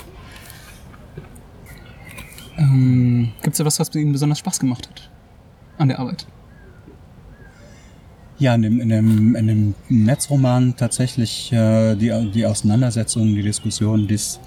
Ähm, 2.58 3.32
Gibt 3.42 3.54
es 3.54 3.60
etwas, 3.60 3.80
was 3.80 3.94
Ihnen 3.96 4.12
besonders 4.12 4.40
Spaß 4.40 4.60
gemacht 4.60 4.90
hat 4.90 5.10
an 5.78 5.90
der 5.90 6.00
Arbeit? 6.00 6.26
Ja, 8.40 8.54
in 8.54 8.62
dem, 8.62 8.80
in 8.80 8.90
dem, 8.90 9.36
in 9.36 9.48
dem 9.48 9.76
Netzroman 9.90 10.76
tatsächlich 10.76 11.52
äh, 11.52 11.96
die, 11.96 12.12
die 12.32 12.46
Auseinandersetzungen, 12.46 13.34
die 13.34 13.42
Diskussionen, 13.42 14.08
die 14.08 14.14
es 14.14 14.40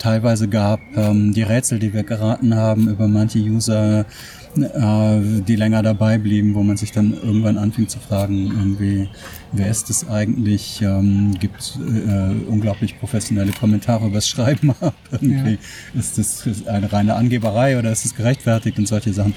teilweise 0.00 0.48
gab, 0.48 0.80
ähm, 0.96 1.32
die 1.32 1.42
Rätsel, 1.42 1.78
die 1.78 1.92
wir 1.92 2.02
geraten 2.02 2.56
haben 2.56 2.88
über 2.88 3.06
manche 3.06 3.38
User, 3.38 4.04
äh, 4.56 5.42
die 5.46 5.54
länger 5.54 5.82
dabei 5.82 6.18
blieben, 6.18 6.54
wo 6.54 6.62
man 6.62 6.76
sich 6.76 6.90
dann 6.90 7.14
irgendwann 7.14 7.56
anfing 7.56 7.88
zu 7.88 8.00
fragen, 8.00 8.46
irgendwie, 8.46 9.08
wer 9.52 9.68
ist 9.68 9.90
das 9.90 10.08
eigentlich? 10.08 10.82
Ähm, 10.82 11.34
gibt 11.38 11.78
äh, 11.78 12.50
unglaublich 12.50 12.98
professionelle 12.98 13.52
Kommentare 13.52 14.06
über 14.06 14.16
das 14.16 14.28
Schreiben 14.28 14.70
ab. 14.80 14.94
irgendwie 15.12 15.58
ja. 15.94 16.00
ist 16.00 16.18
das 16.18 16.66
eine 16.66 16.92
reine 16.92 17.14
Angeberei 17.14 17.78
oder 17.78 17.92
ist 17.92 18.04
es 18.04 18.14
gerechtfertigt 18.14 18.78
und 18.78 18.88
solche 18.88 19.12
Sachen. 19.12 19.34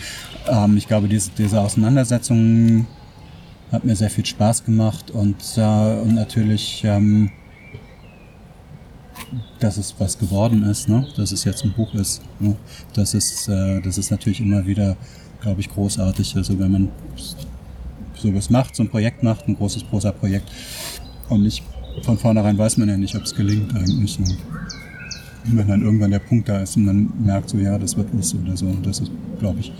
Ähm, 0.47 0.77
ich 0.77 0.87
glaube, 0.87 1.07
diese, 1.07 1.31
diese 1.37 1.61
Auseinandersetzung 1.61 2.87
hat 3.71 3.83
mir 3.85 3.95
sehr 3.95 4.09
viel 4.09 4.25
Spaß 4.25 4.65
gemacht 4.65 5.11
und, 5.11 5.37
äh, 5.57 6.01
und 6.01 6.15
natürlich 6.15 6.81
ähm, 6.83 7.31
dass 9.59 9.77
es 9.77 9.95
was 9.99 10.17
geworden 10.17 10.63
ist, 10.63 10.89
ne? 10.89 11.07
dass 11.15 11.31
es 11.31 11.43
jetzt 11.43 11.63
ein 11.63 11.73
Buch 11.73 11.93
ist. 11.93 12.21
Ne? 12.39 12.55
Das, 12.93 13.13
ist 13.13 13.47
äh, 13.47 13.81
das 13.81 13.97
ist 13.97 14.11
natürlich 14.11 14.39
immer 14.39 14.65
wieder, 14.65 14.95
glaube 15.41 15.61
ich, 15.61 15.69
großartig. 15.69 16.35
Also 16.35 16.57
wenn 16.59 16.71
man 16.71 16.89
sowas 18.15 18.49
macht, 18.49 18.75
so 18.75 18.83
ein 18.83 18.89
Projekt 18.89 19.23
macht, 19.23 19.47
ein 19.47 19.55
großes 19.55 19.83
Prosa-Projekt 19.83 20.49
und 21.29 21.43
nicht 21.43 21.63
von 22.03 22.17
vornherein 22.17 22.57
weiß 22.57 22.77
man 22.77 22.89
ja 22.89 22.97
nicht, 22.97 23.15
ob 23.15 23.23
es 23.23 23.35
gelingt 23.35 23.75
eigentlich. 23.75 24.19
Ne? 24.19 24.37
Und 25.45 25.57
wenn 25.57 25.67
dann 25.67 25.81
irgendwann 25.81 26.11
der 26.11 26.19
Punkt 26.19 26.47
da 26.49 26.61
ist 26.61 26.77
und 26.77 26.85
man 26.85 27.11
merkt 27.23 27.49
so, 27.49 27.57
ja, 27.57 27.77
das 27.77 27.95
wird 27.97 28.09
was 28.13 28.33
oder 28.35 28.55
so, 28.55 28.65
und 28.67 28.85
das 28.85 28.99
ist, 28.99 29.11
glaube 29.39 29.59
ich, 29.59 29.71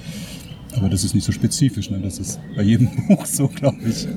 Aber 0.77 0.89
das 0.89 1.03
ist 1.03 1.15
nicht 1.15 1.25
so 1.25 1.31
spezifisch, 1.31 1.89
ne? 1.89 1.99
das 1.99 2.19
ist 2.19 2.39
bei 2.55 2.61
jedem 2.61 2.89
Buch 3.07 3.25
so, 3.25 3.47
glaube 3.47 3.77
ich. 3.87 4.07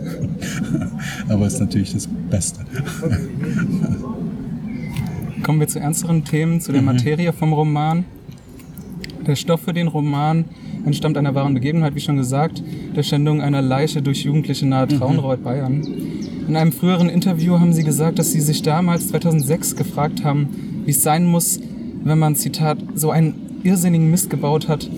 Aber 1.28 1.47
es 1.47 1.54
ist 1.54 1.61
natürlich 1.61 1.92
das 1.92 2.09
Beste. 2.30 2.61
Kommen 5.42 5.61
wir 5.61 5.68
zu 5.68 5.80
ernsteren 5.80 6.25
Themen, 6.25 6.61
zu 6.61 6.73
der 6.73 6.82
Materie 6.82 7.32
vom 7.32 7.52
Roman. 7.52 8.04
Der 9.26 9.35
Stoff 9.37 9.62
für 9.62 9.73
den 9.73 9.88
Roman 9.88 10.44
entstammt 10.85 11.16
einer 11.16 11.35
wahren 11.35 11.54
Begebenheit, 11.54 11.94
wie 11.94 12.00
schon 12.00 12.16
gesagt, 12.16 12.62
der 12.94 13.02
Schändung 13.02 13.40
einer 13.40 13.62
Leiche 13.62 14.02
durch 14.02 14.25
Jugendliche 14.25 14.66
nahe 14.66 14.88
Traunreut, 14.88 15.42
Bayern. 15.42 15.87
In 16.47 16.56
einem 16.56 16.73
früheren 16.73 17.09
Interview 17.09 17.59
haben 17.61 17.73
Sie 17.73 17.85
gesagt, 17.85 18.18
dass 18.18 18.32
Sie 18.32 18.40
sich 18.40 18.62
damals 18.62 19.09
2006 19.09 19.76
gefragt 19.76 20.25
haben, 20.25 20.82
wie 20.85 20.90
es 20.90 21.02
sein 21.02 21.25
muss, 21.25 21.61
wenn 22.04 22.18
man, 22.18 22.35
Zitat, 22.35 22.78
so 22.94 23.11
einen 23.11 23.35
irrsinnigen 23.62 24.11
Mist 24.11 24.28
gebaut 24.28 24.68
hat 24.68 24.88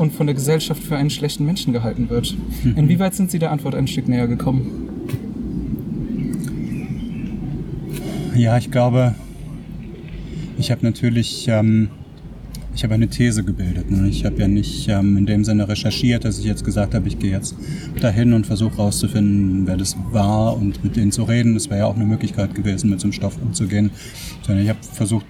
und 0.00 0.12
von 0.12 0.26
der 0.26 0.34
Gesellschaft 0.34 0.82
für 0.82 0.96
einen 0.96 1.10
schlechten 1.10 1.44
Menschen 1.44 1.72
gehalten 1.72 2.08
wird. 2.08 2.34
Inwieweit 2.76 3.14
sind 3.14 3.30
Sie 3.30 3.38
der 3.38 3.52
Antwort 3.52 3.74
ein 3.74 3.86
Stück 3.86 4.08
näher 4.08 4.26
gekommen? 4.26 4.88
Ja, 8.34 8.56
ich 8.56 8.70
glaube, 8.70 9.14
ich 10.58 10.70
habe 10.70 10.84
natürlich, 10.84 11.46
ähm, 11.48 11.90
ich 12.74 12.82
habe 12.82 12.94
eine 12.94 13.08
These 13.08 13.44
gebildet. 13.44 13.90
Ne? 13.90 14.08
Ich 14.08 14.24
habe 14.24 14.36
ja 14.36 14.48
nicht 14.48 14.88
ähm, 14.88 15.18
in 15.18 15.26
dem 15.26 15.44
Sinne 15.44 15.68
recherchiert, 15.68 16.24
dass 16.24 16.38
ich 16.38 16.46
jetzt 16.46 16.64
gesagt 16.64 16.94
habe, 16.94 17.06
ich 17.06 17.18
gehe 17.18 17.32
jetzt 17.32 17.54
dahin 18.00 18.32
und 18.32 18.46
versuche 18.46 18.76
rauszufinden, 18.76 19.66
wer 19.66 19.76
das 19.76 19.96
war 20.12 20.56
und 20.56 20.82
mit 20.82 20.96
denen 20.96 21.12
zu 21.12 21.24
reden. 21.24 21.52
Das 21.54 21.68
wäre 21.68 21.80
ja 21.80 21.86
auch 21.86 21.96
eine 21.96 22.06
Möglichkeit 22.06 22.54
gewesen, 22.54 22.88
mit 22.88 23.00
so 23.00 23.06
einem 23.06 23.12
Stoff 23.12 23.36
umzugehen. 23.42 23.90
Sondern 24.46 24.64
ich 24.64 24.70
habe 24.70 24.78
versucht 24.82 25.26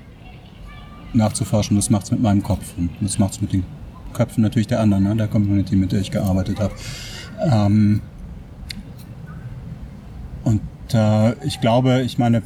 nachzuforschen, 1.13 1.77
was 1.77 1.91
macht's 1.91 2.13
mit 2.13 2.23
meinem 2.23 2.45
Kopf 2.45 2.75
und 2.77 2.91
was 3.01 3.19
macht's 3.19 3.41
mit 3.41 3.53
den 3.53 3.65
Köpfen 4.13 4.43
natürlich 4.43 4.69
der 4.69 4.81
anderen, 4.81 5.05
ne? 5.05 5.17
der 5.17 5.29
Community, 5.29 5.77
mit 5.77 5.93
der 5.93 6.01
ich 6.01 6.11
gearbeitet 6.11 6.61
habe. 6.61 6.75
Ähm, 7.41 8.01
und 10.45 10.61
äh, 10.93 11.33
ich 11.45 11.61
glaube, 11.61 12.03
ich 12.03 12.19
meine, 12.19 12.43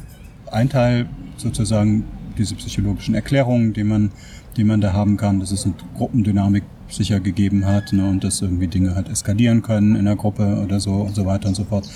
ein 0.51 0.69
Teil 0.69 1.07
sozusagen 1.37 2.05
diese 2.37 2.55
psychologischen 2.55 3.15
Erklärungen, 3.15 3.73
die 3.73 3.83
man, 3.83 4.11
die 4.57 4.63
man 4.63 4.81
da 4.81 4.93
haben 4.93 5.17
kann, 5.17 5.39
dass 5.39 5.51
es 5.51 5.65
eine 5.65 5.75
Gruppendynamik 5.95 6.63
sicher 6.89 7.19
gegeben 7.19 7.65
hat 7.65 7.93
ne, 7.93 8.07
und 8.07 8.23
dass 8.23 8.41
irgendwie 8.41 8.67
Dinge 8.67 8.95
halt 8.95 9.09
eskalieren 9.09 9.61
können 9.61 9.95
in 9.95 10.05
der 10.05 10.15
Gruppe 10.15 10.61
oder 10.63 10.79
so 10.79 10.93
und 10.93 11.15
so 11.15 11.25
weiter 11.25 11.47
und 11.47 11.55
so 11.55 11.63
fort. 11.63 11.87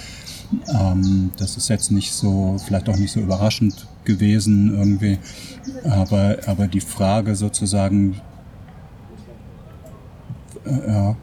Ähm, 0.68 1.32
das 1.38 1.58
ist 1.58 1.70
jetzt 1.70 1.92
nicht 1.92 2.12
so, 2.12 2.58
vielleicht 2.66 2.90
auch 2.90 2.98
nicht 2.98 3.12
so 3.12 3.20
überraschend 3.20 3.88
gewesen 4.04 4.76
irgendwie, 4.76 5.20
aber, 5.84 6.38
aber 6.48 6.68
die 6.68 6.82
Frage 6.82 7.36
sozusagen, 7.36 8.20
ja, 10.88 11.16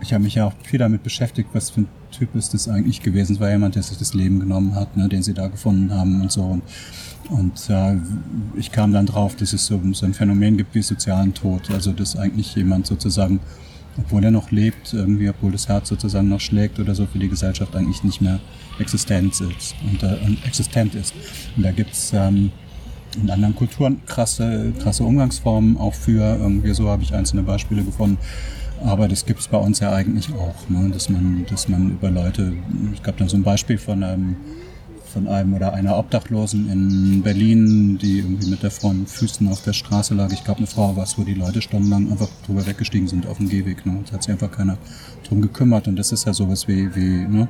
ich 0.00 0.12
habe 0.12 0.24
mich 0.24 0.34
ja 0.34 0.46
auch 0.46 0.52
viel 0.62 0.78
damit 0.78 1.02
beschäftigt, 1.02 1.50
was 1.52 1.70
für 1.70 1.82
ein 1.82 1.88
Typ 2.10 2.34
ist 2.36 2.54
das 2.54 2.68
eigentlich 2.68 3.02
gewesen. 3.02 3.34
Es 3.34 3.40
war 3.40 3.50
jemand, 3.50 3.74
der 3.74 3.82
sich 3.82 3.98
das 3.98 4.14
Leben 4.14 4.38
genommen 4.38 4.74
hat, 4.74 4.96
ne, 4.96 5.08
den 5.08 5.22
sie 5.22 5.34
da 5.34 5.48
gefunden 5.48 5.92
haben 5.92 6.20
und 6.20 6.30
so. 6.30 6.42
Und, 6.42 6.62
und 7.30 7.70
äh, 7.70 7.96
ich 8.56 8.70
kam 8.70 8.92
dann 8.92 9.06
drauf, 9.06 9.34
dass 9.34 9.52
es 9.52 9.66
so, 9.66 9.80
so 9.92 10.06
ein 10.06 10.14
Phänomen 10.14 10.56
gibt 10.56 10.74
wie 10.74 10.82
sozialen 10.82 11.34
Tod. 11.34 11.70
Also 11.70 11.92
dass 11.92 12.16
eigentlich 12.16 12.54
jemand 12.54 12.86
sozusagen, 12.86 13.40
obwohl 13.98 14.22
er 14.24 14.30
noch 14.30 14.50
lebt, 14.50 14.92
irgendwie, 14.92 15.28
obwohl 15.28 15.52
das 15.52 15.68
Herz 15.68 15.88
sozusagen 15.88 16.28
noch 16.28 16.40
schlägt 16.40 16.78
oder 16.78 16.94
so, 16.94 17.06
für 17.06 17.18
die 17.18 17.28
Gesellschaft 17.28 17.74
eigentlich 17.74 18.04
nicht 18.04 18.20
mehr 18.20 18.38
existent 18.78 19.40
ist. 19.40 19.74
Und, 19.90 20.02
äh, 20.02 20.46
existent 20.46 20.94
ist. 20.94 21.14
Und 21.56 21.64
da 21.64 21.72
gibt's 21.72 22.12
ähm, 22.14 22.52
in 23.16 23.30
anderen 23.30 23.54
Kulturen 23.54 24.00
krasse, 24.06 24.72
krasse 24.80 25.04
Umgangsformen 25.04 25.76
auch 25.76 25.94
für. 25.94 26.36
Irgendwie 26.36 26.74
so 26.74 26.88
habe 26.88 27.02
ich 27.02 27.14
einzelne 27.14 27.42
Beispiele 27.42 27.82
gefunden. 27.82 28.18
Aber 28.82 29.08
das 29.08 29.24
gibt's 29.24 29.48
bei 29.48 29.58
uns 29.58 29.80
ja 29.80 29.92
eigentlich 29.92 30.32
auch, 30.34 30.68
ne? 30.68 30.90
dass, 30.90 31.08
man, 31.08 31.46
dass 31.48 31.68
man 31.68 31.92
über 31.92 32.10
Leute, 32.10 32.52
ich 32.92 33.02
gab 33.02 33.16
dann 33.16 33.28
so 33.28 33.36
ein 33.36 33.42
Beispiel 33.42 33.78
von 33.78 34.02
einem, 34.02 34.36
von 35.12 35.26
einem 35.26 35.54
oder 35.54 35.72
einer 35.72 35.96
Obdachlosen 35.96 36.70
in 36.70 37.22
Berlin, 37.22 37.98
die 37.98 38.18
irgendwie 38.18 38.50
mit 38.50 38.62
der 38.62 38.70
vollen 38.70 39.06
Füßen 39.06 39.48
auf 39.48 39.62
der 39.62 39.72
Straße 39.72 40.14
lag. 40.14 40.30
Ich 40.32 40.44
glaube, 40.44 40.58
eine 40.58 40.66
Frau 40.66 40.96
war 40.96 41.04
es, 41.04 41.16
wo 41.16 41.22
die 41.22 41.34
Leute 41.34 41.62
stundenlang 41.62 42.10
einfach 42.10 42.28
drüber 42.44 42.66
weggestiegen 42.66 43.08
sind 43.08 43.26
auf 43.26 43.38
dem 43.38 43.48
Gehweg. 43.48 43.86
Ne? 43.86 44.00
Da 44.06 44.14
hat 44.14 44.24
sich 44.24 44.32
einfach 44.32 44.50
keiner 44.50 44.76
drum 45.26 45.40
gekümmert. 45.40 45.88
Und 45.88 45.96
das 45.96 46.12
ist 46.12 46.26
ja 46.26 46.34
sowas 46.34 46.68
wie, 46.68 46.94
wie 46.94 47.26
ne? 47.26 47.48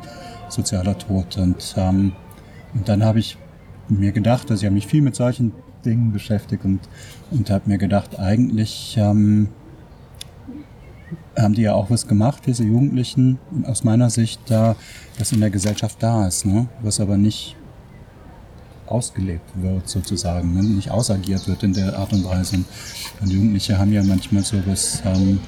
sozialer 0.50 0.96
Tod. 0.98 1.36
Und, 1.38 1.74
ähm, 1.76 2.12
und 2.74 2.88
dann 2.88 3.02
habe 3.02 3.18
ich 3.18 3.38
mir 3.88 4.12
gedacht, 4.12 4.50
dass 4.50 4.60
ich 4.60 4.66
habe 4.66 4.74
mich 4.74 4.86
viel 4.86 5.02
mit 5.02 5.14
solchen 5.14 5.52
Dingen 5.84 6.12
beschäftigt 6.12 6.64
und, 6.64 6.80
und 7.30 7.50
habe 7.50 7.68
mir 7.68 7.78
gedacht, 7.78 8.18
eigentlich 8.18 8.96
ähm, 8.98 9.48
haben 11.36 11.54
die 11.54 11.62
ja 11.62 11.74
auch 11.74 11.90
was 11.90 12.06
gemacht, 12.06 12.42
diese 12.46 12.64
Jugendlichen, 12.64 13.38
aus 13.64 13.84
meiner 13.84 14.10
Sicht, 14.10 14.40
da, 14.46 14.76
was 15.18 15.32
in 15.32 15.40
der 15.40 15.50
Gesellschaft 15.50 16.02
da 16.02 16.26
ist, 16.26 16.46
ne? 16.46 16.68
was 16.82 17.00
aber 17.00 17.16
nicht 17.16 17.56
ausgelebt 18.86 19.50
wird 19.54 19.88
sozusagen, 19.88 20.54
ne? 20.54 20.62
nicht 20.62 20.90
ausagiert 20.90 21.48
wird 21.48 21.62
in 21.62 21.72
der 21.72 21.98
Art 21.98 22.12
und 22.12 22.24
Weise. 22.24 22.64
Und 23.20 23.30
Jugendliche 23.30 23.78
haben 23.78 23.92
ja 23.92 24.02
manchmal 24.02 24.42
so 24.42 24.56
was, 24.66 25.02
ähm, 25.04 25.40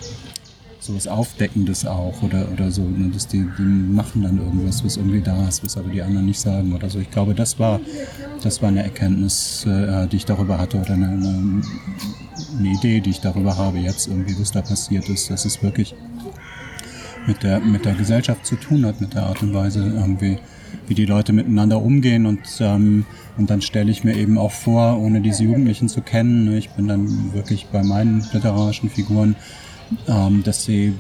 so 0.87 0.95
was 0.95 1.09
Aufdeckendes 1.09 1.85
auch 1.85 2.23
oder, 2.23 2.47
oder 2.53 2.71
so, 2.71 2.83
ne? 2.83 3.11
dass 3.13 3.27
die, 3.27 3.47
die 3.59 3.63
machen 3.63 4.23
dann 4.23 4.39
irgendwas, 4.39 4.85
was 4.85 4.97
irgendwie 4.97 5.21
da 5.21 5.47
ist, 5.49 5.65
was 5.65 5.77
aber 5.77 5.89
die 5.89 6.03
anderen 6.03 6.27
nicht 6.27 6.41
sagen 6.41 6.73
oder 6.73 6.89
so. 6.89 6.99
Ich 6.99 7.11
glaube, 7.11 7.35
das 7.35 7.59
war, 7.59 7.81
das 8.43 8.63
war 8.63 8.69
eine 8.69 8.85
Erkenntnis, 8.85 9.67
äh, 9.67 10.07
die 10.07 10.17
ich 10.17 10.25
darüber 10.25 10.59
hatte 10.59 10.79
oder 10.79 10.95
eine, 10.95 11.09
eine, 11.09 11.63
eine 12.59 12.69
Idee, 12.69 13.01
die 13.01 13.11
ich 13.11 13.21
darüber 13.21 13.57
habe 13.57 13.79
jetzt 13.79 14.07
irgendwie, 14.07 14.39
was 14.39 14.53
da 14.53 14.63
passiert 14.63 15.09
ist, 15.09 15.29
dass 15.29 15.45
es 15.45 15.63
wirklich 15.63 15.95
mit 17.27 17.43
der, 17.43 17.61
mit 17.61 17.85
der 17.85 17.95
Gesellschaft 17.95 18.47
zu 18.47 18.55
tun 18.57 18.87
hat, 18.87 19.01
mit 19.01 19.15
der 19.15 19.25
Art 19.25 19.43
und 19.43 19.53
Weise 19.53 19.81
irgendwie, 19.81 20.39
wie 20.87 20.95
die 20.95 21.07
Leute 21.07 21.33
miteinander 21.33 21.83
umgehen 21.83 22.27
und, 22.27 22.43
ähm, 22.61 23.05
und 23.37 23.51
dann 23.51 23.61
stelle 23.61 23.91
ich 23.91 24.05
mir 24.05 24.15
eben 24.15 24.39
auch 24.39 24.53
vor, 24.53 25.01
ohne 25.01 25.21
diese 25.21 25.43
Jugendlichen 25.43 25.89
zu 25.89 26.01
kennen, 26.01 26.45
ne, 26.45 26.59
ich 26.59 26.71
bin 26.71 26.87
dann 26.87 27.33
wirklich 27.35 27.67
bei 27.73 27.83
meinen 27.83 28.25
literarischen 28.33 28.89
Figuren, 28.89 29.35
ähm, 30.09 30.43
dass 30.43 30.65
sie 30.65 30.95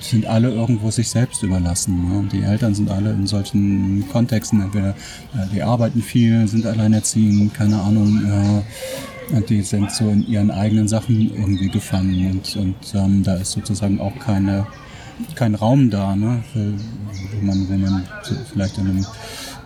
sind 0.00 0.26
alle 0.26 0.50
irgendwo 0.50 0.90
sich 0.90 1.08
selbst 1.08 1.42
überlassen. 1.42 2.08
Ne? 2.08 2.28
Die 2.32 2.42
Eltern 2.42 2.74
sind 2.74 2.90
alle 2.90 3.12
in 3.12 3.26
solchen 3.26 4.08
Kontexten, 4.10 4.62
entweder 4.62 4.90
äh, 4.90 5.46
die 5.52 5.62
arbeiten 5.62 6.02
viel, 6.02 6.48
sind 6.48 6.66
alleinerziehend, 6.66 7.54
keine 7.54 7.80
Ahnung, 7.80 8.18
äh, 8.24 9.34
und 9.34 9.48
die 9.48 9.62
sind 9.62 9.92
so 9.92 10.08
in 10.08 10.26
ihren 10.26 10.50
eigenen 10.50 10.88
Sachen 10.88 11.32
irgendwie 11.34 11.68
gefangen 11.68 12.30
und, 12.30 12.56
und 12.56 12.94
ähm, 12.94 13.22
da 13.22 13.36
ist 13.36 13.52
sozusagen 13.52 14.00
auch 14.00 14.18
keine, 14.18 14.66
kein 15.36 15.54
Raum 15.54 15.90
da, 15.90 16.16
ne? 16.16 16.42
Für, 16.52 16.72
wo 17.32 17.46
man, 17.46 17.68
wo 17.68 17.76
man 17.76 18.04
vielleicht 18.52 18.78
in 18.78 18.88
einem, 18.88 19.06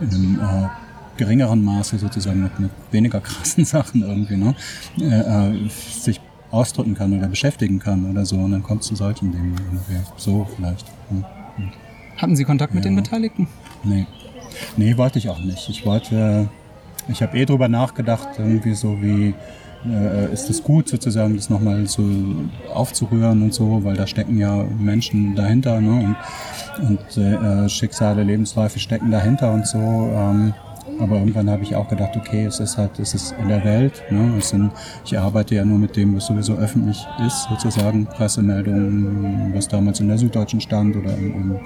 in 0.00 0.10
einem 0.10 0.40
äh, 0.40 0.68
geringeren 1.16 1.64
Maße 1.64 1.98
sozusagen 1.98 2.42
mit, 2.42 2.60
mit 2.60 2.70
weniger 2.90 3.20
krassen 3.20 3.64
Sachen 3.64 4.02
irgendwie 4.02 4.36
ne? 4.36 4.54
äh, 5.00 5.54
äh, 5.54 5.68
sich 5.68 6.20
ausdrücken 6.54 6.94
kann 6.94 7.16
oder 7.16 7.28
beschäftigen 7.28 7.78
kann 7.78 8.10
oder 8.10 8.24
so. 8.24 8.36
Und 8.36 8.52
dann 8.52 8.62
kommt 8.62 8.82
es 8.82 8.88
zu 8.88 8.96
solchen 8.96 9.32
Dingen 9.32 9.54
irgendwie. 9.58 10.06
So 10.16 10.46
vielleicht. 10.56 10.86
Hm. 11.10 11.24
Hatten 12.16 12.36
Sie 12.36 12.44
Kontakt 12.44 12.74
mit 12.74 12.84
Ja. 12.84 12.90
den 12.90 12.96
Beteiligten? 12.96 13.48
Nee. 13.82 14.06
Nee, 14.76 14.96
wollte 14.96 15.18
ich 15.18 15.28
auch 15.28 15.40
nicht. 15.40 15.68
Ich 15.68 15.84
wollte, 15.84 16.48
ich 17.08 17.22
habe 17.22 17.36
eh 17.36 17.44
drüber 17.44 17.68
nachgedacht, 17.68 18.28
irgendwie 18.38 18.74
so 18.74 19.02
wie, 19.02 19.34
äh, 19.86 20.32
ist 20.32 20.48
es 20.48 20.62
gut 20.62 20.88
sozusagen, 20.88 21.34
das 21.36 21.50
nochmal 21.50 21.86
so 21.86 22.04
aufzurühren 22.72 23.42
und 23.42 23.52
so, 23.52 23.82
weil 23.84 23.96
da 23.96 24.06
stecken 24.06 24.38
ja 24.38 24.64
Menschen 24.78 25.34
dahinter, 25.34 25.80
ne? 25.80 26.14
Und, 26.80 26.88
und 26.88 27.16
äh, 27.22 27.68
Schicksale, 27.68 28.22
Lebensläufe 28.22 28.78
stecken 28.78 29.10
dahinter 29.10 29.52
und 29.52 29.66
so. 29.66 29.78
Ähm, 29.78 30.54
aber 30.98 31.18
irgendwann 31.18 31.50
habe 31.50 31.62
ich 31.62 31.74
auch 31.74 31.88
gedacht, 31.88 32.16
okay, 32.16 32.44
es 32.44 32.60
ist 32.60 32.76
halt, 32.76 32.98
es 32.98 33.14
ist 33.14 33.34
in 33.40 33.48
der 33.48 33.64
Welt. 33.64 34.02
Ne? 34.10 34.40
Sind, 34.40 34.70
ich 35.04 35.18
arbeite 35.18 35.54
ja 35.54 35.64
nur 35.64 35.78
mit 35.78 35.96
dem, 35.96 36.14
was 36.14 36.26
sowieso 36.26 36.54
öffentlich 36.54 37.06
ist, 37.26 37.48
sozusagen 37.48 38.06
Pressemeldungen, 38.06 39.52
was 39.54 39.66
damals 39.66 40.00
in 40.00 40.08
der 40.08 40.18
Süddeutschen 40.18 40.60
stand 40.60 40.94
oder 40.96 41.16
im, 41.16 41.34
im 41.34 41.56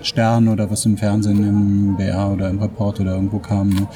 Stern 0.00 0.48
oder 0.48 0.70
was 0.70 0.86
im 0.86 0.96
Fernsehen, 0.96 1.46
im 1.46 1.96
BR 1.96 2.30
oder 2.30 2.48
im 2.50 2.60
Report 2.60 3.00
oder 3.00 3.14
irgendwo 3.14 3.38
kam. 3.38 3.70
Ne? 3.70 3.88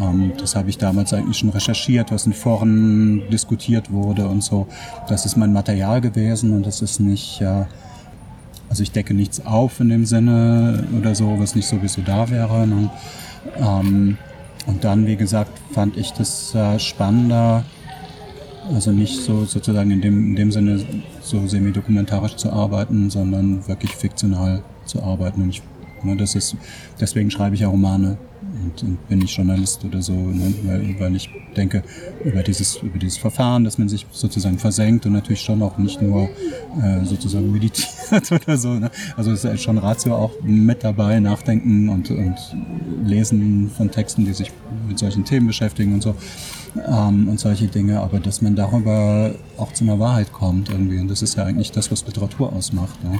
Ähm, 0.00 0.32
das 0.38 0.56
habe 0.56 0.70
ich 0.70 0.78
damals 0.78 1.12
eigentlich 1.12 1.38
schon 1.38 1.50
recherchiert, 1.50 2.12
was 2.12 2.26
in 2.26 2.32
Foren 2.32 3.22
diskutiert 3.30 3.90
wurde 3.90 4.26
und 4.28 4.42
so. 4.42 4.66
Das 5.08 5.26
ist 5.26 5.36
mein 5.36 5.52
Material 5.52 6.00
gewesen 6.00 6.52
und 6.52 6.64
das 6.64 6.80
ist 6.80 7.00
nicht, 7.00 7.40
äh, 7.40 7.64
also 8.68 8.82
ich 8.82 8.92
decke 8.92 9.14
nichts 9.14 9.44
auf 9.44 9.80
in 9.80 9.88
dem 9.88 10.06
Sinne 10.06 10.84
oder 10.98 11.14
so, 11.14 11.38
was 11.38 11.54
nicht 11.54 11.66
sowieso 11.66 12.02
da 12.02 12.30
wäre. 12.30 12.66
Ne? 12.66 12.90
Ähm, 13.58 14.18
und 14.66 14.84
dann, 14.84 15.06
wie 15.06 15.16
gesagt, 15.16 15.52
fand 15.72 15.96
ich 15.96 16.12
das 16.12 16.54
äh, 16.54 16.78
spannender, 16.78 17.64
also 18.72 18.90
nicht 18.90 19.20
so 19.20 19.44
sozusagen 19.44 19.90
in 19.92 20.00
dem, 20.00 20.30
in 20.30 20.36
dem 20.36 20.50
Sinne 20.50 20.84
so 21.20 21.46
semi-dokumentarisch 21.46 22.36
zu 22.36 22.52
arbeiten, 22.52 23.10
sondern 23.10 23.66
wirklich 23.68 23.94
fiktional 23.94 24.62
zu 24.84 25.02
arbeiten. 25.02 25.42
Und 25.42 25.50
ich, 25.50 25.62
ne, 26.02 26.16
das 26.16 26.34
ist, 26.34 26.56
deswegen 27.00 27.30
schreibe 27.30 27.54
ich 27.54 27.60
ja 27.60 27.68
Romane, 27.68 28.18
und, 28.62 28.82
und 28.82 29.08
bin 29.08 29.22
ich 29.22 29.36
Journalist 29.36 29.84
oder 29.84 30.02
so, 30.02 30.12
ne? 30.12 30.52
weil, 30.64 31.00
weil 31.00 31.16
ich 31.16 31.30
denke, 31.56 31.82
über 32.24 32.42
dieses, 32.42 32.76
über 32.76 32.98
dieses 32.98 33.18
Verfahren, 33.18 33.64
dass 33.64 33.78
man 33.78 33.88
sich 33.88 34.06
sozusagen 34.10 34.58
versenkt 34.58 35.06
und 35.06 35.12
natürlich 35.12 35.42
schon 35.42 35.62
auch 35.62 35.78
nicht 35.78 36.00
nur 36.02 36.28
äh, 36.82 37.04
sozusagen 37.04 37.50
meditiert 37.50 38.30
oder 38.32 38.56
so. 38.56 38.74
Ne? 38.74 38.90
Also 39.16 39.32
ist 39.32 39.62
schon 39.62 39.78
Ratio 39.78 40.14
auch 40.14 40.32
mit 40.42 40.84
dabei, 40.84 41.20
nachdenken 41.20 41.88
und, 41.88 42.10
und 42.10 42.36
lesen 43.04 43.70
von 43.70 43.90
Texten, 43.90 44.24
die 44.24 44.32
sich 44.32 44.52
mit 44.88 44.98
solchen 44.98 45.24
Themen 45.24 45.46
beschäftigen 45.46 45.94
und 45.94 46.02
so 46.02 46.14
ähm, 46.86 47.28
und 47.28 47.40
solche 47.40 47.66
Dinge, 47.66 48.00
aber 48.00 48.18
dass 48.20 48.42
man 48.42 48.56
darüber 48.56 49.32
auch 49.56 49.72
zu 49.72 49.84
einer 49.84 49.98
Wahrheit 49.98 50.32
kommt 50.32 50.70
irgendwie. 50.70 50.98
Und 50.98 51.08
das 51.08 51.22
ist 51.22 51.36
ja 51.36 51.44
eigentlich 51.44 51.72
das, 51.72 51.90
was 51.90 52.06
Literatur 52.06 52.52
ausmacht. 52.52 53.02
Ne? 53.04 53.18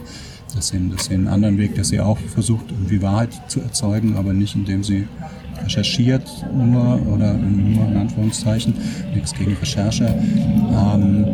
Dass, 0.54 0.68
sie, 0.68 0.90
dass 0.90 1.06
sie 1.06 1.14
einen 1.14 1.28
anderen 1.28 1.58
Weg, 1.58 1.74
dass 1.74 1.88
sie 1.88 2.00
auch 2.00 2.18
versucht, 2.18 2.70
irgendwie 2.70 3.02
Wahrheit 3.02 3.30
zu 3.48 3.60
erzeugen, 3.60 4.16
aber 4.16 4.32
nicht 4.32 4.54
indem 4.54 4.82
sie 4.82 5.06
recherchiert 5.64 6.28
nur 6.54 7.00
oder 7.12 7.34
nur 7.34 7.86
in 7.86 7.96
Anführungszeichen, 7.96 8.74
nichts 9.14 9.34
gegen 9.34 9.54
Recherche, 9.54 10.06
ähm, 10.06 11.26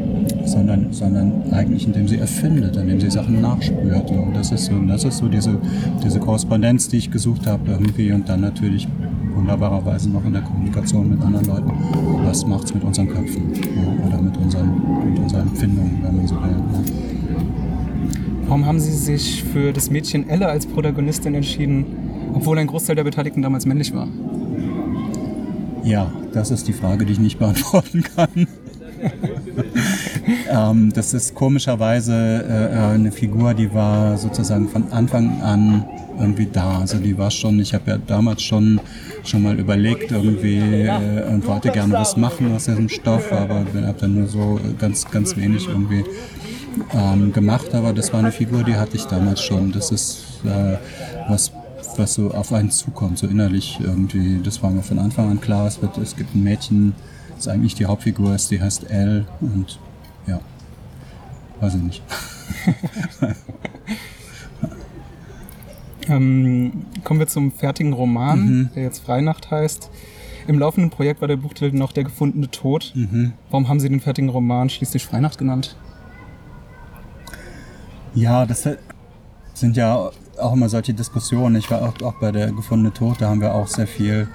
sondern, 0.44 0.92
sondern 0.92 1.52
eigentlich 1.52 1.86
indem 1.86 2.08
sie 2.08 2.18
erfindet, 2.18 2.76
indem 2.76 3.00
sie 3.00 3.10
Sachen 3.10 3.40
nachspürt. 3.40 4.10
Und 4.10 4.34
das 4.34 4.52
ist 4.52 4.66
so, 4.66 4.78
das 4.86 5.04
ist 5.04 5.18
so 5.18 5.28
diese, 5.28 5.58
diese 6.02 6.18
Korrespondenz, 6.18 6.88
die 6.88 6.98
ich 6.98 7.10
gesucht 7.10 7.46
habe 7.46 7.70
irgendwie 7.70 8.12
und 8.12 8.28
dann 8.28 8.40
natürlich 8.40 8.88
wunderbarerweise 9.34 10.10
noch 10.10 10.24
in 10.24 10.32
der 10.32 10.42
Kommunikation 10.42 11.08
mit 11.08 11.22
anderen 11.22 11.46
Leuten. 11.46 11.70
Was 12.24 12.46
macht 12.46 12.64
es 12.64 12.74
mit 12.74 12.84
unseren 12.84 13.08
Köpfen 13.08 13.52
ja, 13.54 14.06
oder 14.06 14.22
mit 14.22 14.36
unseren, 14.36 15.10
mit 15.10 15.18
unseren 15.18 15.48
Empfindungen, 15.48 15.98
wenn 16.02 16.16
man 16.16 16.26
so 16.26 16.34
will. 16.36 16.50
Ja. 16.50 17.38
Warum 18.46 18.66
haben 18.66 18.80
Sie 18.80 18.92
sich 18.92 19.42
für 19.44 19.72
das 19.72 19.90
Mädchen 19.90 20.28
Elle 20.28 20.46
als 20.46 20.66
Protagonistin 20.66 21.34
entschieden, 21.34 21.86
obwohl 22.34 22.58
ein 22.58 22.66
Großteil 22.66 22.96
der 22.96 23.04
Beteiligten 23.04 23.42
damals 23.42 23.66
männlich 23.66 23.94
war? 23.94 24.08
Ja, 25.84 26.12
das 26.32 26.50
ist 26.50 26.68
die 26.68 26.72
Frage, 26.72 27.06
die 27.06 27.12
ich 27.12 27.18
nicht 27.18 27.38
beantworten 27.38 28.02
kann. 28.02 28.46
ähm, 30.50 30.92
das 30.94 31.14
ist 31.14 31.34
komischerweise 31.34 32.14
äh, 32.14 32.74
äh, 32.74 32.94
eine 32.94 33.12
Figur, 33.12 33.54
die 33.54 33.72
war 33.72 34.16
sozusagen 34.18 34.68
von 34.68 34.92
Anfang 34.92 35.40
an 35.42 35.84
irgendwie 36.18 36.46
da. 36.46 36.80
Also 36.80 36.98
die 36.98 37.16
war 37.18 37.30
schon, 37.30 37.58
ich 37.58 37.74
habe 37.74 37.90
ja 37.92 37.98
damals 37.98 38.42
schon, 38.42 38.80
schon 39.24 39.42
mal 39.42 39.58
überlegt 39.58 40.10
irgendwie 40.10 40.58
äh, 40.58 41.24
und 41.28 41.46
wollte 41.46 41.70
gerne 41.70 41.94
was 41.94 42.16
machen 42.16 42.54
aus 42.54 42.64
diesem 42.64 42.88
Stoff, 42.88 43.32
aber 43.32 43.64
habe 43.64 43.96
dann 44.00 44.14
nur 44.14 44.28
so 44.28 44.60
ganz, 44.78 45.10
ganz 45.10 45.36
wenig 45.36 45.68
irgendwie 45.68 46.04
ähm, 46.94 47.32
gemacht. 47.32 47.74
Aber 47.74 47.92
das 47.92 48.12
war 48.12 48.20
eine 48.20 48.32
Figur, 48.32 48.64
die 48.64 48.76
hatte 48.76 48.96
ich 48.96 49.04
damals 49.04 49.42
schon. 49.42 49.72
Das 49.72 49.90
ist 49.90 50.24
äh, 50.44 50.76
was 51.28 51.52
was 51.98 52.14
so 52.14 52.30
auf 52.30 52.52
einen 52.52 52.70
zukommt, 52.70 53.18
so 53.18 53.26
innerlich 53.26 53.78
irgendwie. 53.80 54.40
Das 54.42 54.62
war 54.62 54.70
mir 54.70 54.82
von 54.82 54.98
Anfang 54.98 55.30
an 55.30 55.40
klar. 55.40 55.66
Es, 55.66 55.82
wird, 55.82 55.98
es 55.98 56.16
gibt 56.16 56.34
ein 56.34 56.42
Mädchen, 56.42 56.94
das 57.36 57.48
eigentlich 57.48 57.74
die 57.74 57.86
Hauptfigur 57.86 58.34
ist, 58.34 58.50
die 58.50 58.60
heißt 58.60 58.90
Elle 58.90 59.26
und 59.40 59.78
ja, 60.26 60.40
weiß 61.60 61.74
ich 61.74 61.82
nicht. 61.82 62.02
ähm, 66.16 66.86
kommen 67.04 67.20
wir 67.20 67.26
zum 67.26 67.52
fertigen 67.52 67.92
Roman, 67.92 68.40
mhm. 68.40 68.70
der 68.74 68.84
jetzt 68.84 69.00
Freinacht 69.04 69.50
heißt. 69.50 69.90
Im 70.46 70.58
laufenden 70.58 70.90
Projekt 70.90 71.20
war 71.20 71.28
der 71.28 71.36
Buchtitel 71.36 71.76
noch 71.76 71.92
Der 71.92 72.04
gefundene 72.04 72.50
Tod. 72.50 72.92
Mhm. 72.94 73.32
Warum 73.50 73.68
haben 73.68 73.80
Sie 73.80 73.88
den 73.88 74.00
fertigen 74.00 74.28
Roman 74.28 74.68
schließlich 74.68 75.04
Freinacht 75.04 75.38
genannt? 75.38 75.76
Ja, 78.14 78.44
das 78.44 78.68
sind 79.54 79.76
ja 79.76 80.10
auch 80.38 80.52
immer 80.52 80.68
solche 80.68 80.94
Diskussionen. 80.94 81.56
Ich 81.56 81.70
war 81.70 81.82
auch, 81.82 82.02
auch 82.02 82.14
bei 82.14 82.32
der 82.32 82.52
gefundene 82.52 82.92
Tod, 82.92 83.20
da 83.20 83.28
haben 83.28 83.40
wir 83.40 83.54
auch 83.54 83.68
sehr 83.68 83.86
viel 83.86 84.28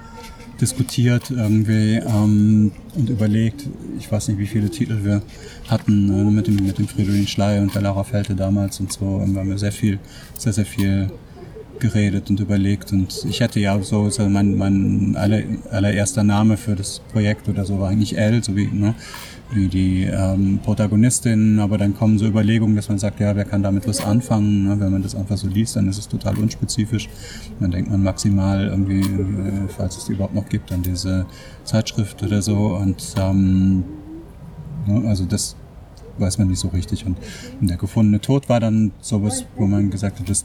diskutiert 0.60 1.30
irgendwie 1.30 1.96
ähm, 1.96 2.72
und 2.96 3.10
überlegt. 3.10 3.68
Ich 3.98 4.10
weiß 4.10 4.28
nicht, 4.28 4.38
wie 4.38 4.46
viele 4.46 4.70
Titel 4.70 5.04
wir 5.04 5.22
hatten 5.68 6.10
äh, 6.10 6.30
mit 6.30 6.48
dem 6.48 6.56
mit 6.56 6.78
dem 6.78 6.88
Fridolin 6.88 7.28
Schley 7.28 7.60
und 7.60 7.74
der 7.74 7.82
Laura 7.82 8.02
Felte 8.02 8.34
damals 8.34 8.80
und 8.80 8.92
so. 8.92 9.04
Und 9.04 9.34
wir 9.34 9.40
haben 9.40 9.56
sehr 9.56 9.70
viel, 9.70 10.00
sehr 10.36 10.52
sehr 10.52 10.66
viel 10.66 11.10
geredet 11.80 12.30
und 12.30 12.40
überlegt 12.40 12.92
und 12.92 13.24
ich 13.28 13.40
hätte 13.40 13.60
ja 13.60 13.80
so, 13.82 14.10
so 14.10 14.28
mein, 14.28 14.56
mein 14.56 15.16
aller, 15.16 15.42
allererster 15.70 16.24
Name 16.24 16.56
für 16.56 16.74
das 16.74 17.00
Projekt 17.12 17.48
oder 17.48 17.64
so 17.64 17.78
war 17.80 17.90
eigentlich 17.90 18.16
L, 18.16 18.42
so 18.42 18.56
wie 18.56 18.66
ne, 18.66 18.94
wie 19.50 19.68
die 19.68 20.04
ähm, 20.04 20.60
Protagonistin, 20.62 21.58
aber 21.58 21.78
dann 21.78 21.94
kommen 21.94 22.18
so 22.18 22.26
Überlegungen, 22.26 22.76
dass 22.76 22.88
man 22.88 22.98
sagt, 22.98 23.20
ja, 23.20 23.34
wer 23.34 23.44
kann 23.44 23.62
damit 23.62 23.88
was 23.88 24.04
anfangen? 24.04 24.64
Ne? 24.64 24.78
Wenn 24.78 24.92
man 24.92 25.02
das 25.02 25.14
einfach 25.14 25.38
so 25.38 25.48
liest, 25.48 25.76
dann 25.76 25.88
ist 25.88 25.98
es 25.98 26.08
total 26.08 26.36
unspezifisch. 26.36 27.08
Dann 27.58 27.70
denkt 27.70 27.90
man 27.90 28.02
maximal 28.02 28.66
irgendwie, 28.66 29.00
äh, 29.00 29.68
falls 29.68 29.96
es 29.96 30.04
die 30.04 30.12
überhaupt 30.12 30.34
noch 30.34 30.48
gibt, 30.48 30.70
an 30.70 30.82
diese 30.82 31.26
Zeitschrift 31.64 32.22
oder 32.22 32.42
so. 32.42 32.76
Und 32.76 33.14
ähm, 33.18 33.84
ne? 34.86 35.08
also 35.08 35.24
das 35.24 35.56
weiß 36.18 36.38
man 36.38 36.48
nicht 36.48 36.60
so 36.60 36.68
richtig. 36.68 37.06
Und, 37.06 37.16
der 37.60 37.76
gefundene 37.76 38.20
Tod 38.20 38.48
war 38.48 38.60
dann 38.60 38.92
sowas, 39.00 39.46
wo 39.56 39.66
man 39.66 39.90
gesagt 39.90 40.20
hat, 40.20 40.28
das 40.28 40.44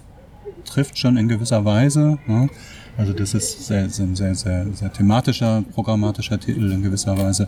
trifft 0.63 0.97
schon 0.97 1.17
in 1.17 1.27
gewisser 1.27 1.65
Weise. 1.65 2.17
Ne? 2.27 2.49
Also 2.97 3.13
das 3.13 3.33
ist 3.33 3.65
sehr, 3.65 3.89
sehr, 3.89 4.07
sehr, 4.15 4.35
sehr, 4.35 4.67
sehr 4.73 4.93
thematischer, 4.93 5.63
programmatischer 5.73 6.39
Titel 6.39 6.71
in 6.71 6.83
gewisser 6.83 7.17
Weise, 7.17 7.47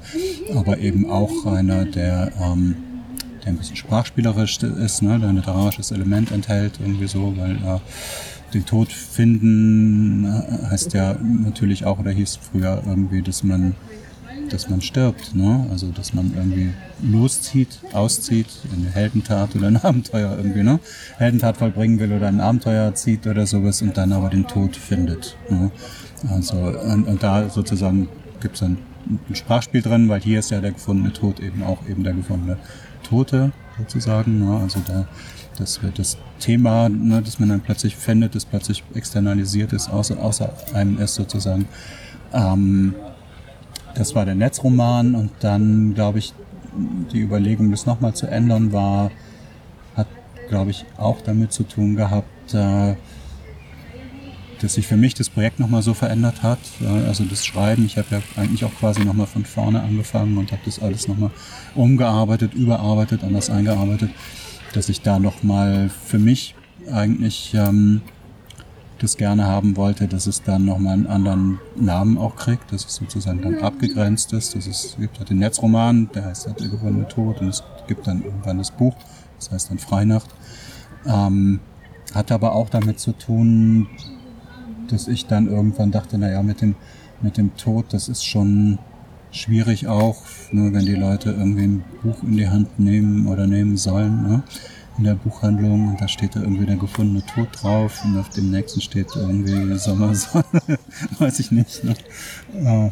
aber 0.56 0.80
eben 0.80 1.10
auch 1.10 1.46
einer, 1.46 1.86
der, 1.86 2.32
ähm, 2.42 2.76
der 3.44 3.52
ein 3.52 3.58
bisschen 3.58 3.76
sprachspielerisch 3.76 4.58
ist, 4.64 5.02
ne? 5.04 5.20
der 5.20 5.30
ein 5.30 5.36
literarisches 5.36 5.92
Element 5.92 6.32
enthält, 6.32 6.80
irgendwie 6.80 7.08
so, 7.08 7.34
weil 7.38 7.58
äh, 7.58 7.80
den 8.54 8.66
Tod 8.66 8.92
finden 8.92 10.26
äh, 10.26 10.68
heißt 10.72 10.94
ja 10.94 11.16
natürlich 11.22 11.86
auch, 11.86 12.00
oder 12.00 12.12
hieß 12.12 12.40
früher 12.52 12.82
irgendwie, 12.86 13.22
dass 13.22 13.44
man 13.44 13.76
dass 14.50 14.70
man 14.70 14.82
stirbt, 14.82 15.36
ne? 15.36 15.68
Also 15.72 15.92
dass 15.92 16.14
man 16.14 16.34
irgendwie 16.36 16.72
loszieht, 17.02 17.80
auszieht, 17.94 18.48
eine 18.74 18.90
Heldentat 18.90 19.56
oder 19.56 19.68
ein 19.68 19.78
Abenteuer 19.84 20.36
irgendwie, 20.38 20.64
ne? 20.64 20.80
Heldentat 21.18 21.58
vollbringen 21.58 22.00
will 22.00 22.14
oder 22.14 22.28
ein 22.28 22.40
Abenteuer 22.40 22.94
zieht 22.96 23.28
oder 23.28 23.46
sowas 23.46 23.82
und 23.82 23.98
dann 23.98 24.14
aber 24.14 24.30
den 24.30 24.48
Tod 24.48 24.76
findet. 24.76 25.38
Ne? 25.50 25.72
Also 26.30 26.56
und, 26.58 27.08
und 27.08 27.24
da 27.24 27.50
sozusagen 27.50 28.08
gibt 28.42 28.56
es 28.56 28.62
dann 28.62 28.78
ein 29.30 29.36
Sprachspiel 29.36 29.82
drin, 29.82 30.10
weil 30.10 30.22
hier 30.22 30.40
ist 30.40 30.52
ja 30.52 30.62
der 30.62 30.72
gefundene 30.72 31.14
Tod 31.14 31.40
eben 31.40 31.64
auch 31.64 31.88
eben 31.88 32.04
der 32.04 32.14
gefundene 32.14 32.58
Tote 33.04 33.52
sozusagen. 33.78 34.40
Ne? 34.40 34.60
Also 34.62 34.82
da 34.88 35.08
das 35.58 35.82
wird 35.82 36.00
das 36.00 36.18
Thema, 36.40 36.90
ne, 36.90 37.22
das 37.22 37.40
man 37.40 37.50
dann 37.50 37.62
plötzlich 37.62 37.96
findet, 37.96 38.36
das 38.36 38.46
plötzlich 38.46 38.84
externalisiert 38.94 39.74
ist, 39.74 39.90
außer, 39.90 40.20
außer 40.20 40.54
einem 40.74 41.00
ist 41.00 41.16
sozusagen. 41.16 41.68
Ähm, 42.34 42.94
das 43.96 44.16
war 44.16 44.26
der 44.26 44.36
Netzroman 44.36 45.16
und 45.16 45.32
dann, 45.40 45.94
glaube 45.94 46.20
ich, 46.20 46.34
die 47.12 47.22
Überlegung, 47.22 47.72
das 47.72 47.86
nochmal 47.86 48.14
zu 48.14 48.28
ändern, 48.28 48.74
war, 48.74 49.12
hat, 49.96 50.08
glaube 50.50 50.72
ich, 50.72 50.86
auch 50.98 51.22
damit 51.22 51.54
zu 51.54 51.64
tun 51.64 51.96
gehabt, 51.96 52.54
äh, 52.54 52.96
dass 54.62 54.74
sich 54.74 54.88
für 54.88 54.98
mich 54.98 55.14
das 55.14 55.30
Projekt 55.30 55.60
nochmal 55.60 55.82
so 55.82 55.94
verändert 55.94 56.44
hat. 56.44 56.60
Also 57.08 57.24
das 57.24 57.46
Schreiben, 57.46 57.86
ich 57.86 57.98
habe 57.98 58.08
ja 58.12 58.22
eigentlich 58.36 58.64
auch 58.66 58.74
quasi 58.74 59.04
nochmal 59.04 59.28
von 59.28 59.46
vorne 59.46 59.82
angefangen 59.82 60.38
und 60.38 60.52
habe 60.52 60.62
das 60.66 60.80
alles 60.80 61.08
nochmal 61.08 61.32
umgearbeitet, 61.76 62.54
überarbeitet, 62.54 63.24
anders 63.24 63.50
eingearbeitet, 63.50 64.12
dass 64.74 64.90
ich 64.90 65.02
da 65.02 65.20
nochmal 65.20 65.90
für 65.90 66.20
mich 66.20 66.56
eigentlich 66.92 67.54
ähm, 67.54 68.02
das 69.00 69.18
gerne 69.18 69.46
haben 69.46 69.76
wollte, 69.78 70.08
dass 70.08 70.28
es 70.28 70.44
dann 70.44 70.66
nochmal 70.66 70.94
einen 70.94 71.08
anderen 71.08 71.60
Namen 71.76 72.18
auch 72.18 72.36
kriegt, 72.36 72.72
dass 72.72 72.86
es 72.86 72.96
sozusagen 72.96 73.42
dann 73.42 73.60
abgegrenzt 73.60 74.34
ist. 74.34 74.56
Dass 74.56 74.68
es 74.68 74.96
gibt 75.00 75.20
halt 75.20 75.30
den 75.30 75.40
Netzroman, 75.40 76.10
der 76.14 76.26
heißt 76.26 76.48
halt 76.48 76.60
Der 76.60 76.70
gewonnene 76.70 77.08
Tod 77.08 77.42
und 77.42 77.50
es 77.50 77.64
gibt 77.88 78.08
dann 78.08 78.24
irgendwann 78.24 78.58
das 78.58 78.72
Buch, 78.72 78.96
das 79.38 79.52
heißt 79.52 79.72
dann 79.72 79.80
Freinacht. 79.80 80.30
Ähm, 81.06 81.60
hat 82.14 82.32
aber 82.32 82.54
auch 82.54 82.70
damit 82.70 83.00
zu 83.00 83.12
tun, 83.12 83.88
dass 84.88 85.08
ich 85.08 85.26
dann 85.26 85.48
irgendwann 85.48 85.92
dachte, 85.92 86.18
naja, 86.18 86.42
mit 86.44 86.62
dem, 86.62 86.76
mit 87.22 87.38
dem 87.38 87.56
Tod, 87.58 87.88
das 87.90 88.08
ist 88.08 88.26
schon 88.26 88.80
schwierig 89.32 89.88
auch, 89.88 90.22
ne, 90.52 90.72
wenn 90.72 90.86
die 90.86 90.96
Leute 90.96 91.32
irgendwie 91.32 91.64
ein 91.64 91.84
Buch 92.02 92.24
in 92.24 92.38
die 92.38 92.48
Hand 92.48 92.80
nehmen 92.80 93.28
oder 93.28 93.48
nehmen 93.48 93.78
sollen. 93.78 94.24
Ne? 94.24 94.44
In 94.98 95.04
der 95.04 95.16
Buchhandlung 95.16 95.90
und 95.90 96.02
da 96.02 96.08
steht 96.08 96.36
da 96.36 96.42
irgendwie 96.42 96.66
der 96.66 96.78
gefundene 96.78 97.26
Tod 97.26 97.48
drauf 97.52 98.04
und 98.06 98.18
auf 98.18 98.30
dem 98.30 98.52
nächsten 98.52 98.82
steht 98.82 99.08
irgendwie 99.16 99.78
Sommersonne, 99.78 100.46
weiß 101.20 101.40
ich 101.40 101.52
nicht. 101.52 101.84
Ne? 101.84 101.96
Äh, 102.54 102.92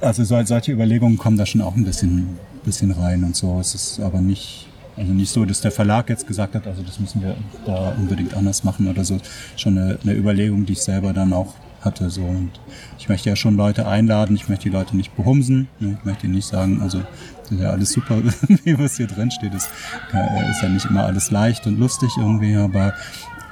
also 0.00 0.24
solche 0.24 0.72
Überlegungen 0.72 1.18
kommen 1.18 1.36
da 1.36 1.44
schon 1.44 1.60
auch 1.60 1.74
ein 1.74 1.84
bisschen, 1.84 2.38
bisschen 2.64 2.92
rein 2.92 3.24
und 3.24 3.36
so. 3.36 3.58
Es 3.60 3.74
ist 3.74 4.00
aber 4.00 4.20
nicht, 4.20 4.68
also 4.96 5.12
nicht 5.12 5.30
so, 5.30 5.44
dass 5.44 5.60
der 5.60 5.72
Verlag 5.72 6.08
jetzt 6.08 6.26
gesagt 6.26 6.54
hat, 6.54 6.66
also 6.66 6.82
das 6.82 7.00
müssen 7.00 7.22
wir 7.22 7.36
da 7.66 7.90
unbedingt 7.98 8.34
anders 8.34 8.64
machen 8.64 8.88
oder 8.88 9.04
so. 9.04 9.18
Schon 9.56 9.76
eine, 9.76 9.98
eine 10.02 10.14
Überlegung, 10.14 10.66
die 10.66 10.74
ich 10.74 10.82
selber 10.82 11.12
dann 11.12 11.32
auch 11.32 11.54
hatte. 11.80 12.10
So. 12.10 12.22
Und 12.22 12.50
ich 12.98 13.08
möchte 13.08 13.28
ja 13.28 13.36
schon 13.36 13.56
Leute 13.56 13.86
einladen, 13.86 14.36
ich 14.36 14.48
möchte 14.48 14.64
die 14.64 14.74
Leute 14.74 14.96
nicht 14.96 15.14
behumsen. 15.16 15.68
Ne? 15.80 15.96
Ich 15.98 16.04
möchte 16.04 16.28
nicht 16.28 16.46
sagen, 16.46 16.80
also 16.80 17.02
ja 17.56 17.70
alles 17.70 17.92
super, 17.92 18.16
wie 18.64 18.78
was 18.78 18.96
hier 18.96 19.06
drin 19.06 19.30
steht. 19.30 19.54
Ist, 19.54 19.68
äh, 20.12 20.50
ist 20.50 20.62
ja 20.62 20.68
nicht 20.68 20.86
immer 20.86 21.04
alles 21.04 21.30
leicht 21.30 21.66
und 21.66 21.78
lustig 21.78 22.10
irgendwie, 22.18 22.56
aber 22.56 22.94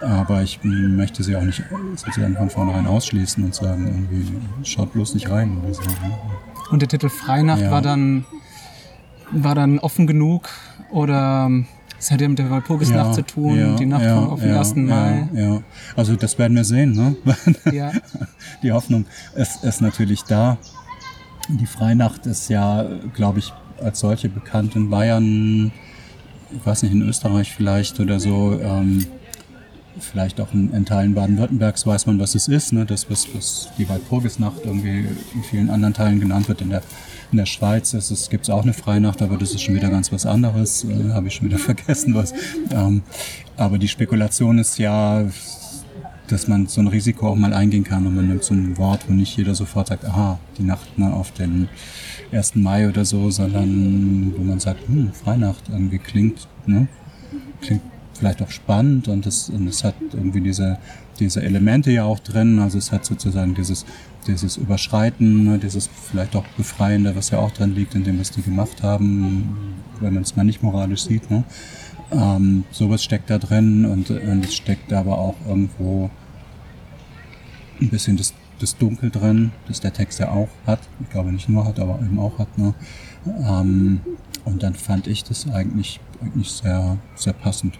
Aber 0.02 0.42
ich 0.42 0.60
möchte 0.62 1.22
sie 1.24 1.34
auch 1.36 1.42
nicht 1.42 1.62
sozusagen 1.94 2.36
von 2.36 2.50
vornherein 2.50 2.86
ausschließen 2.86 3.42
und 3.42 3.54
sagen, 3.54 3.86
irgendwie, 3.86 4.30
schaut 4.62 4.92
bloß 4.92 5.14
nicht 5.14 5.30
rein 5.30 5.56
oder 5.64 5.72
so. 5.72 5.80
Ne? 5.80 6.18
Und 6.70 6.82
der 6.82 6.88
Titel 6.90 7.08
Freinacht 7.08 7.62
Ja. 7.62 7.70
war 7.70 7.80
dann 7.80 8.26
war 9.32 9.54
dann 9.54 9.78
offen 9.78 10.06
genug 10.06 10.50
oder 10.90 11.50
es 11.98 12.10
hat 12.10 12.20
ja 12.20 12.28
mit 12.28 12.38
der 12.38 12.50
Walpurgisnacht 12.50 13.14
zu 13.14 13.22
tun, 13.22 13.58
ja, 13.58 13.74
die 13.74 13.86
Nacht 13.86 14.02
ja, 14.04 14.16
vom, 14.16 14.28
auf 14.28 14.40
den 14.40 14.50
ja, 14.50 14.58
1. 14.58 14.76
Mai. 14.76 15.28
Ja, 15.32 15.40
ja. 15.54 15.60
Also 15.96 16.14
das 16.14 16.38
werden 16.38 16.54
wir 16.56 16.64
sehen. 16.64 16.92
Ne? 16.92 17.16
Ja. 17.72 17.90
Die 18.62 18.72
Hoffnung 18.72 19.06
ist, 19.34 19.64
ist 19.64 19.80
natürlich 19.80 20.24
da. 20.24 20.58
Die 21.48 21.66
Freinacht 21.66 22.26
ist 22.26 22.50
ja, 22.50 22.84
glaube 23.14 23.38
ich, 23.38 23.52
als 23.82 24.00
solche 24.00 24.28
bekannt 24.28 24.76
in 24.76 24.90
Bayern, 24.90 25.72
ich 26.50 26.64
weiß 26.64 26.82
nicht, 26.82 26.92
in 26.92 27.02
Österreich 27.02 27.52
vielleicht 27.52 28.00
oder 28.00 28.20
so. 28.20 28.58
Ähm, 28.62 29.06
vielleicht 30.00 30.40
auch 30.40 30.52
in, 30.52 30.72
in 30.72 30.84
Teilen 30.84 31.14
Baden-Württembergs 31.14 31.86
weiß 31.86 32.06
man, 32.06 32.18
was 32.18 32.34
es 32.34 32.48
ist. 32.48 32.72
Ne? 32.72 32.84
Das, 32.84 33.10
was, 33.10 33.26
was 33.34 33.68
die 33.78 33.88
Walpurgisnacht 33.88 34.64
irgendwie 34.64 35.06
in 35.34 35.42
vielen 35.42 35.70
anderen 35.70 35.94
Teilen 35.94 36.20
genannt 36.20 36.48
wird. 36.48 36.60
In 36.60 36.70
der, 36.70 36.82
in 37.32 37.38
der 37.38 37.46
Schweiz 37.46 37.92
gibt 38.30 38.44
es 38.44 38.50
auch 38.50 38.62
eine 38.62 38.72
Freinacht, 38.72 39.22
aber 39.22 39.36
das 39.36 39.52
ist 39.52 39.62
schon 39.62 39.74
wieder 39.74 39.90
ganz 39.90 40.12
was 40.12 40.26
anderes. 40.26 40.84
Äh, 40.84 41.12
Habe 41.12 41.28
ich 41.28 41.34
schon 41.34 41.48
wieder 41.48 41.58
vergessen, 41.58 42.14
was. 42.14 42.32
Ähm, 42.70 43.02
aber 43.56 43.78
die 43.78 43.88
Spekulation 43.88 44.58
ist 44.58 44.78
ja, 44.78 45.24
dass 46.28 46.48
man 46.48 46.66
so 46.66 46.80
ein 46.80 46.88
Risiko 46.88 47.28
auch 47.28 47.36
mal 47.36 47.52
eingehen 47.52 47.84
kann 47.84 48.06
und 48.06 48.14
man 48.14 48.28
nimmt 48.28 48.44
so 48.44 48.54
ein 48.54 48.76
Wort, 48.78 49.08
wo 49.08 49.12
nicht 49.12 49.36
jeder 49.36 49.54
sofort 49.54 49.88
sagt, 49.88 50.04
aha, 50.04 50.38
die 50.58 50.62
Nacht 50.62 50.98
ne, 50.98 51.12
auf 51.12 51.32
den 51.32 51.68
1. 52.32 52.56
Mai 52.56 52.88
oder 52.88 53.04
so, 53.04 53.30
sondern 53.30 54.32
wo 54.36 54.42
man 54.42 54.60
sagt, 54.60 54.88
hm, 54.88 55.12
Freinacht 55.12 55.64
irgendwie 55.70 55.98
klingt, 55.98 56.48
ne, 56.66 56.88
klingt 57.60 57.82
vielleicht 58.14 58.42
auch 58.42 58.50
spannend 58.50 59.08
und 59.08 59.26
es, 59.26 59.48
und 59.50 59.66
es 59.66 59.84
hat 59.84 59.94
irgendwie 60.12 60.40
diese, 60.40 60.78
diese 61.18 61.42
Elemente 61.42 61.90
ja 61.90 62.04
auch 62.04 62.18
drin, 62.18 62.58
also 62.58 62.78
es 62.78 62.92
hat 62.92 63.04
sozusagen 63.04 63.54
dieses, 63.54 63.84
dieses 64.26 64.56
Überschreiten, 64.56 65.44
ne, 65.44 65.58
dieses 65.58 65.88
vielleicht 66.10 66.34
auch 66.34 66.44
Befreiende, 66.56 67.14
was 67.14 67.30
ja 67.30 67.38
auch 67.38 67.50
drin 67.50 67.74
liegt 67.74 67.94
in 67.94 68.04
dem, 68.04 68.18
was 68.18 68.30
die 68.30 68.42
gemacht 68.42 68.82
haben, 68.82 69.76
wenn 70.00 70.14
man 70.14 70.22
es 70.22 70.36
mal 70.36 70.44
nicht 70.44 70.62
moralisch 70.62 71.02
sieht, 71.02 71.30
ne. 71.30 71.44
Ähm, 72.10 72.64
sowas 72.70 73.02
steckt 73.02 73.30
da 73.30 73.38
drin 73.38 73.84
und, 73.84 74.10
und 74.10 74.44
es 74.44 74.54
steckt 74.54 74.92
aber 74.92 75.18
auch 75.18 75.34
irgendwo 75.46 76.10
ein 77.80 77.88
bisschen 77.90 78.16
das, 78.16 78.32
das 78.60 78.76
Dunkel 78.76 79.10
drin, 79.10 79.52
das 79.66 79.80
der 79.80 79.92
Text 79.92 80.20
ja 80.20 80.30
auch 80.30 80.48
hat. 80.66 80.80
Ich 81.00 81.10
glaube 81.10 81.32
nicht 81.32 81.48
nur 81.48 81.64
hat, 81.64 81.78
aber 81.80 81.98
eben 82.00 82.18
auch 82.18 82.38
hat. 82.38 82.58
Ne? 82.58 82.74
Ähm, 83.26 84.00
und 84.44 84.62
dann 84.62 84.74
fand 84.74 85.08
ich 85.08 85.24
das 85.24 85.50
eigentlich, 85.50 86.00
eigentlich 86.22 86.50
sehr, 86.50 86.98
sehr 87.16 87.32
passend. 87.32 87.78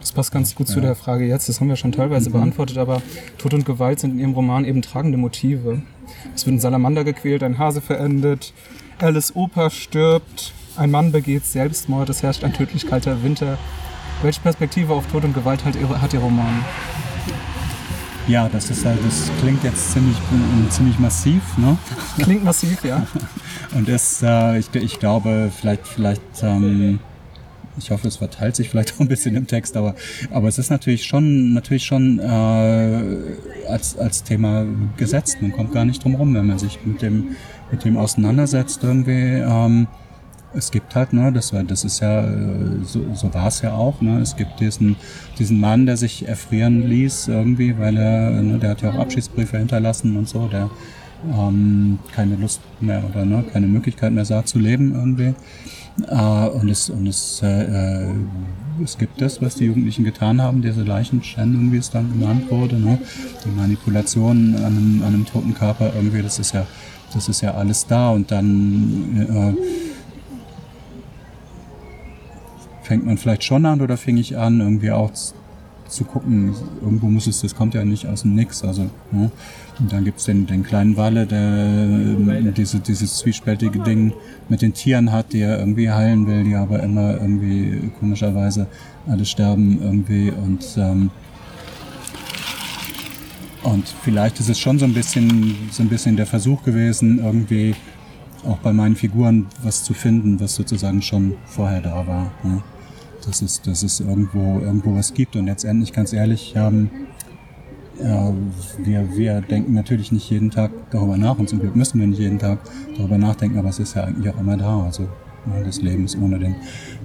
Das 0.00 0.12
passt 0.12 0.30
ganz 0.30 0.54
gut 0.54 0.68
zu 0.68 0.80
der 0.80 0.94
Frage 0.94 1.26
jetzt, 1.26 1.48
das 1.48 1.60
haben 1.60 1.68
wir 1.68 1.76
schon 1.76 1.92
teilweise 1.92 2.30
beantwortet, 2.30 2.78
aber 2.78 3.02
Tod 3.36 3.52
und 3.54 3.64
Gewalt 3.64 4.00
sind 4.00 4.12
in 4.12 4.18
ihrem 4.20 4.32
Roman 4.32 4.64
eben 4.64 4.80
tragende 4.80 5.18
Motive. 5.18 5.82
Es 6.34 6.46
wird 6.46 6.56
ein 6.56 6.60
Salamander 6.60 7.04
gequält, 7.04 7.42
ein 7.42 7.58
Hase 7.58 7.80
verendet, 7.80 8.52
Alice 9.00 9.34
Oper 9.34 9.70
stirbt, 9.70 10.52
ein 10.78 10.90
Mann 10.90 11.12
begeht 11.12 11.44
Selbstmord, 11.44 12.08
es 12.08 12.22
herrscht 12.22 12.44
ein 12.44 12.52
tödlich 12.52 12.86
kalter 12.86 13.22
Winter. 13.22 13.58
Welche 14.22 14.40
Perspektive 14.40 14.92
auf 14.92 15.06
Tod 15.06 15.24
und 15.24 15.34
Gewalt 15.34 15.64
hat 15.64 15.76
ihr, 15.76 15.88
hat 16.00 16.12
ihr 16.12 16.20
Roman? 16.20 16.64
Ja, 18.26 18.48
das 18.48 18.70
ist 18.70 18.84
halt, 18.84 18.98
das 19.04 19.30
klingt 19.40 19.64
jetzt 19.64 19.92
ziemlich, 19.92 20.16
äh, 20.16 20.68
ziemlich 20.68 20.98
massiv, 20.98 21.42
ne? 21.56 21.78
Klingt 22.18 22.44
massiv, 22.44 22.84
ja. 22.84 23.06
Und 23.74 23.88
ist, 23.88 24.22
äh, 24.22 24.58
ich, 24.58 24.74
ich 24.74 24.98
glaube, 24.98 25.50
vielleicht, 25.54 25.86
vielleicht, 25.86 26.22
ähm, 26.42 27.00
ich 27.78 27.90
hoffe, 27.90 28.08
es 28.08 28.16
verteilt 28.16 28.56
sich 28.56 28.68
vielleicht 28.68 28.94
auch 28.94 29.00
ein 29.00 29.08
bisschen 29.08 29.34
im 29.34 29.46
Text, 29.46 29.76
aber, 29.76 29.94
aber 30.30 30.48
es 30.48 30.58
ist 30.58 30.70
natürlich 30.70 31.06
schon, 31.06 31.54
natürlich 31.54 31.86
schon 31.86 32.18
äh, 32.18 33.68
als, 33.68 33.96
als 33.96 34.24
Thema 34.24 34.66
gesetzt. 34.96 35.38
Man 35.40 35.52
kommt 35.52 35.72
gar 35.72 35.84
nicht 35.84 36.04
drum 36.04 36.14
rum, 36.16 36.34
wenn 36.34 36.46
man 36.46 36.58
sich 36.58 36.78
mit 36.84 37.00
dem, 37.02 37.36
mit 37.70 37.84
dem 37.84 37.96
auseinandersetzt 37.96 38.80
irgendwie. 38.82 39.42
Ähm, 39.42 39.86
es 40.54 40.70
gibt 40.70 40.94
halt, 40.94 41.12
ne, 41.12 41.32
das, 41.32 41.52
war, 41.52 41.62
das 41.62 41.84
ist 41.84 42.00
ja, 42.00 42.24
äh, 42.24 42.82
so, 42.82 43.04
so 43.14 43.32
war 43.34 43.48
es 43.48 43.62
ja 43.62 43.74
auch, 43.74 44.00
ne, 44.00 44.20
es 44.20 44.36
gibt 44.36 44.60
diesen, 44.60 44.96
diesen 45.38 45.60
Mann, 45.60 45.86
der 45.86 45.96
sich 45.96 46.26
erfrieren 46.26 46.88
ließ 46.88 47.28
irgendwie, 47.28 47.78
weil 47.78 47.96
er, 47.96 48.42
ne, 48.42 48.58
der 48.58 48.70
hat 48.70 48.82
ja 48.82 48.90
auch 48.90 48.98
Abschiedsbriefe 48.98 49.58
hinterlassen 49.58 50.16
und 50.16 50.28
so, 50.28 50.48
der 50.48 50.70
ähm, 51.32 51.98
keine 52.14 52.36
Lust 52.36 52.60
mehr 52.80 53.02
oder 53.10 53.24
ne, 53.24 53.44
keine 53.52 53.66
Möglichkeit 53.66 54.12
mehr 54.12 54.24
sah 54.24 54.44
zu 54.44 54.58
leben 54.58 54.94
irgendwie. 54.94 55.34
Äh, 56.06 56.48
und 56.48 56.68
es, 56.68 56.90
und 56.90 57.06
es, 57.06 57.42
äh, 57.42 58.06
äh, 58.06 58.14
es 58.82 58.96
gibt 58.98 59.20
das, 59.20 59.42
was 59.42 59.56
die 59.56 59.64
Jugendlichen 59.64 60.04
getan 60.04 60.40
haben, 60.40 60.62
diese 60.62 60.82
Leichenschändung, 60.82 61.72
wie 61.72 61.78
es 61.78 61.90
dann 61.90 62.12
genannt 62.12 62.50
wurde, 62.50 62.76
ne? 62.76 62.98
die 63.44 63.50
Manipulation 63.50 64.54
an 64.56 64.64
einem, 64.64 65.02
an 65.02 65.14
einem 65.14 65.26
toten 65.26 65.54
Körper 65.54 65.92
irgendwie, 65.96 66.22
das 66.22 66.38
ist 66.38 66.54
ja, 66.54 66.66
das 67.12 67.28
ist 67.28 67.40
ja 67.40 67.54
alles 67.54 67.86
da 67.86 68.10
und 68.10 68.30
dann 68.30 69.56
äh, 69.56 69.87
fängt 72.88 73.04
man 73.04 73.18
vielleicht 73.18 73.44
schon 73.44 73.66
an 73.66 73.82
oder 73.82 73.98
fing 73.98 74.16
ich 74.16 74.38
an, 74.38 74.60
irgendwie 74.60 74.90
auch 74.90 75.10
zu 75.88 76.04
gucken, 76.04 76.54
irgendwo 76.80 77.08
muss 77.08 77.26
es, 77.26 77.42
das 77.42 77.54
kommt 77.54 77.74
ja 77.74 77.84
nicht 77.84 78.06
aus 78.06 78.22
dem 78.22 78.34
Nix, 78.34 78.64
also, 78.64 78.88
ne? 79.12 79.30
Und 79.78 79.92
dann 79.92 80.04
gibt's 80.04 80.24
den, 80.24 80.46
den 80.46 80.62
kleinen 80.62 80.96
Walle, 80.96 81.26
der 81.26 81.38
ähm, 81.38 82.54
diese, 82.56 82.80
dieses 82.80 83.18
zwiespältige 83.18 83.78
Ding 83.80 84.14
mit 84.48 84.62
den 84.62 84.72
Tieren 84.72 85.12
hat, 85.12 85.34
die 85.34 85.40
er 85.40 85.58
irgendwie 85.58 85.90
heilen 85.90 86.26
will, 86.26 86.44
die 86.44 86.54
aber 86.54 86.82
immer 86.82 87.12
irgendwie 87.20 87.90
komischerweise 88.00 88.66
alle 89.06 89.26
sterben 89.26 89.80
irgendwie 89.82 90.30
und, 90.30 90.64
ähm, 90.78 91.10
und 93.64 93.86
vielleicht 94.02 94.40
ist 94.40 94.48
es 94.48 94.58
schon 94.58 94.78
so 94.78 94.86
ein 94.86 94.94
bisschen, 94.94 95.68
so 95.70 95.82
ein 95.82 95.90
bisschen 95.90 96.16
der 96.16 96.26
Versuch 96.26 96.62
gewesen, 96.62 97.18
irgendwie 97.22 97.74
auch 98.46 98.58
bei 98.58 98.72
meinen 98.72 98.96
Figuren 98.96 99.46
was 99.62 99.84
zu 99.84 99.92
finden, 99.92 100.40
was 100.40 100.54
sozusagen 100.54 101.02
schon 101.02 101.34
vorher 101.44 101.82
da 101.82 102.06
war. 102.06 102.32
Ne? 102.42 102.62
Dass 103.28 103.42
es, 103.42 103.60
dass 103.60 103.82
es 103.82 104.00
irgendwo, 104.00 104.58
irgendwo 104.58 104.96
was 104.96 105.12
gibt. 105.12 105.36
Und 105.36 105.46
letztendlich, 105.46 105.92
ganz 105.92 106.14
ehrlich, 106.14 106.54
ähm, 106.56 106.88
ja, 108.02 108.32
wir, 108.78 109.16
wir 109.16 109.40
denken 109.40 109.74
natürlich 109.74 110.12
nicht 110.12 110.30
jeden 110.30 110.50
Tag 110.50 110.70
darüber 110.90 111.16
nach 111.16 111.38
und 111.38 111.48
zum 111.48 111.60
Glück 111.60 111.76
müssen 111.76 112.00
wir 112.00 112.06
nicht 112.06 112.20
jeden 112.20 112.38
Tag 112.38 112.58
darüber 112.96 113.18
nachdenken, 113.18 113.58
aber 113.58 113.68
es 113.68 113.78
ist 113.78 113.94
ja 113.96 114.04
eigentlich 114.04 114.32
auch 114.32 114.40
immer 114.40 114.56
da. 114.56 114.84
Also 114.84 115.02
ne, 115.46 115.62
das 115.64 115.82
Leben 115.82 116.04
ist 116.04 116.16
ohne 116.16 116.38
den 116.38 116.56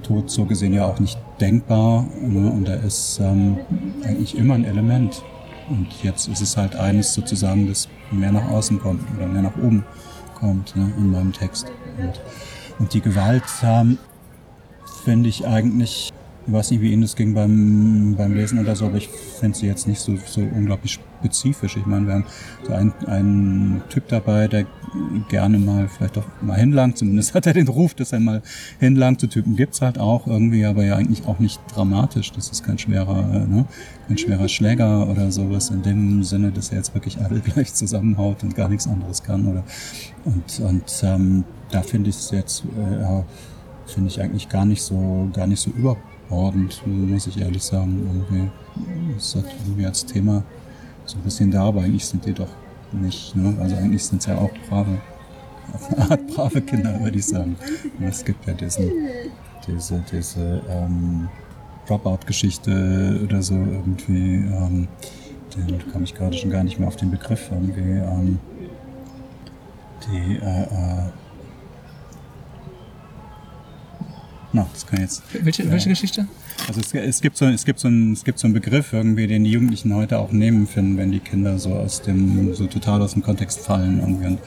Tod 0.02 0.30
so 0.30 0.44
gesehen 0.44 0.72
ja 0.72 0.86
auch 0.86 1.00
nicht 1.00 1.18
denkbar 1.40 2.06
ne? 2.22 2.50
und 2.50 2.68
er 2.68 2.82
ist 2.82 3.20
ähm, 3.20 3.58
eigentlich 4.04 4.36
immer 4.36 4.54
ein 4.54 4.64
Element. 4.64 5.22
Und 5.68 5.88
jetzt 6.02 6.28
ist 6.28 6.40
es 6.40 6.56
halt 6.56 6.76
eines 6.76 7.14
sozusagen, 7.14 7.66
das 7.66 7.88
mehr 8.10 8.32
nach 8.32 8.48
außen 8.50 8.78
kommt 8.80 9.02
oder 9.16 9.26
mehr 9.26 9.42
nach 9.42 9.56
oben 9.56 9.84
kommt 10.34 10.76
ne, 10.76 10.92
in 10.96 11.10
meinem 11.10 11.32
Text. 11.32 11.66
Und, 11.98 12.20
und 12.78 12.94
die 12.94 13.00
Gewalt 13.00 13.44
ähm, 13.62 13.98
finde 15.04 15.28
ich 15.28 15.46
eigentlich, 15.46 16.12
ich 16.46 16.52
weiß 16.52 16.70
nicht, 16.70 16.80
wie 16.80 16.92
Ihnen 16.92 17.02
das 17.02 17.16
ging 17.16 17.34
beim, 17.34 18.14
beim 18.16 18.34
Lesen 18.34 18.58
oder 18.58 18.74
so, 18.76 18.86
aber 18.86 18.96
ich 18.96 19.08
finde 19.08 19.56
sie 19.56 19.66
jetzt 19.66 19.86
nicht 19.86 20.00
so, 20.00 20.16
so 20.26 20.40
unglaublich 20.40 20.92
spezifisch. 20.92 21.76
Ich 21.76 21.86
meine, 21.86 22.06
wir 22.06 22.14
haben 22.14 22.26
so 22.66 22.72
einen, 22.74 22.92
einen 23.06 23.82
Typ 23.88 24.08
dabei, 24.08 24.48
der 24.48 24.66
gerne 25.28 25.58
mal 25.58 25.88
vielleicht 25.88 26.18
auch 26.18 26.24
mal 26.42 26.58
hinlangt, 26.58 26.98
zumindest 26.98 27.34
hat 27.34 27.46
er 27.46 27.54
den 27.54 27.68
Ruf, 27.68 27.94
dass 27.94 28.12
er 28.12 28.20
mal 28.20 28.42
hinlangt. 28.78 29.20
So 29.20 29.26
Typen 29.26 29.56
gibt's 29.56 29.80
halt 29.80 29.98
auch 29.98 30.26
irgendwie, 30.26 30.64
aber 30.64 30.84
ja 30.84 30.96
eigentlich 30.96 31.26
auch 31.26 31.38
nicht 31.38 31.60
dramatisch. 31.74 32.32
Das 32.32 32.48
ist 32.50 32.62
kein 32.62 32.78
schwerer, 32.78 33.20
äh, 33.32 33.46
ne, 33.46 33.64
kein 34.06 34.18
schwerer 34.18 34.48
Schläger 34.48 35.08
oder 35.08 35.30
sowas 35.30 35.70
in 35.70 35.82
dem 35.82 36.22
Sinne, 36.24 36.52
dass 36.52 36.70
er 36.70 36.78
jetzt 36.78 36.94
wirklich 36.94 37.18
alle 37.18 37.40
gleich 37.44 37.72
zusammenhaut 37.72 38.42
und 38.42 38.54
gar 38.54 38.68
nichts 38.68 38.86
anderes 38.86 39.22
kann. 39.22 39.46
Oder 39.46 39.64
und, 40.24 40.60
und 40.60 41.02
ähm, 41.02 41.44
da 41.70 41.82
finde 41.82 42.10
ich 42.10 42.16
es 42.16 42.30
jetzt 42.30 42.64
äh, 42.64 43.02
finde 43.86 44.08
ich 44.08 44.20
eigentlich 44.20 44.48
gar 44.48 44.64
nicht 44.64 44.82
so 44.82 45.28
gar 45.32 45.46
nicht 45.46 45.60
so 45.60 45.70
überbordend, 45.70 46.82
muss 46.86 47.26
ich 47.26 47.40
ehrlich 47.40 47.62
sagen. 47.62 48.24
Irgendwie 48.30 48.50
ist 49.16 49.34
das 49.34 49.44
irgendwie 49.64 49.86
als 49.86 50.04
Thema 50.04 50.42
so 51.04 51.16
ein 51.18 51.22
bisschen 51.22 51.50
da, 51.50 51.64
aber 51.64 51.82
eigentlich 51.82 52.06
sind 52.06 52.24
die 52.24 52.32
doch 52.32 52.48
nicht. 52.92 53.34
Ne? 53.36 53.56
Also 53.60 53.76
eigentlich 53.76 54.04
sind 54.04 54.20
es 54.20 54.26
ja 54.26 54.38
auch 54.38 54.50
brave, 54.68 54.98
auf 55.72 55.92
eine 55.92 56.10
Art 56.10 56.26
brave 56.28 56.60
Kinder, 56.62 56.98
würde 57.00 57.18
ich 57.18 57.26
sagen. 57.26 57.56
Und 57.98 58.06
es 58.06 58.24
gibt 58.24 58.46
ja 58.46 58.54
diesen, 58.54 58.90
diese, 59.66 60.02
diese 60.10 60.62
ähm, 60.68 61.28
Dropout-Geschichte 61.86 63.20
oder 63.24 63.42
so 63.42 63.54
irgendwie. 63.54 64.36
Ähm, 64.36 64.88
den 65.56 65.92
komme 65.92 66.04
ich 66.04 66.14
gerade 66.14 66.36
schon 66.36 66.50
gar 66.50 66.64
nicht 66.64 66.80
mehr 66.80 66.88
auf 66.88 66.96
den 66.96 67.10
Begriff 67.10 67.48
irgendwie. 67.52 67.98
Ähm, 67.98 68.38
die 70.06 70.36
äh, 70.36 70.62
äh, 70.62 71.10
na, 74.54 74.68
das 74.72 74.86
kann 74.86 75.00
jetzt. 75.00 75.22
Welche, 75.42 75.68
welche 75.68 75.88
Geschichte? 75.88 76.26
Also 76.68 76.80
es, 76.80 76.94
es 76.94 77.20
gibt 77.20 77.36
so 77.36 77.46
es 77.46 77.64
gibt 77.64 77.80
so 77.80 77.88
einen 77.88 78.12
es 78.12 78.22
gibt 78.22 78.38
so 78.38 78.46
einen 78.46 78.54
Begriff 78.54 78.92
irgendwie, 78.92 79.26
den 79.26 79.42
die 79.42 79.50
Jugendlichen 79.50 79.92
heute 79.94 80.18
auch 80.18 80.30
nehmen 80.30 80.68
finden, 80.68 80.96
wenn 80.96 81.10
die 81.10 81.18
Kinder 81.18 81.58
so 81.58 81.74
aus 81.74 82.02
dem 82.02 82.54
so 82.54 82.68
total 82.68 83.02
aus 83.02 83.14
dem 83.14 83.22
Kontext 83.22 83.60
fallen 83.60 83.98
irgendwie. 83.98 84.26
Und, 84.26 84.38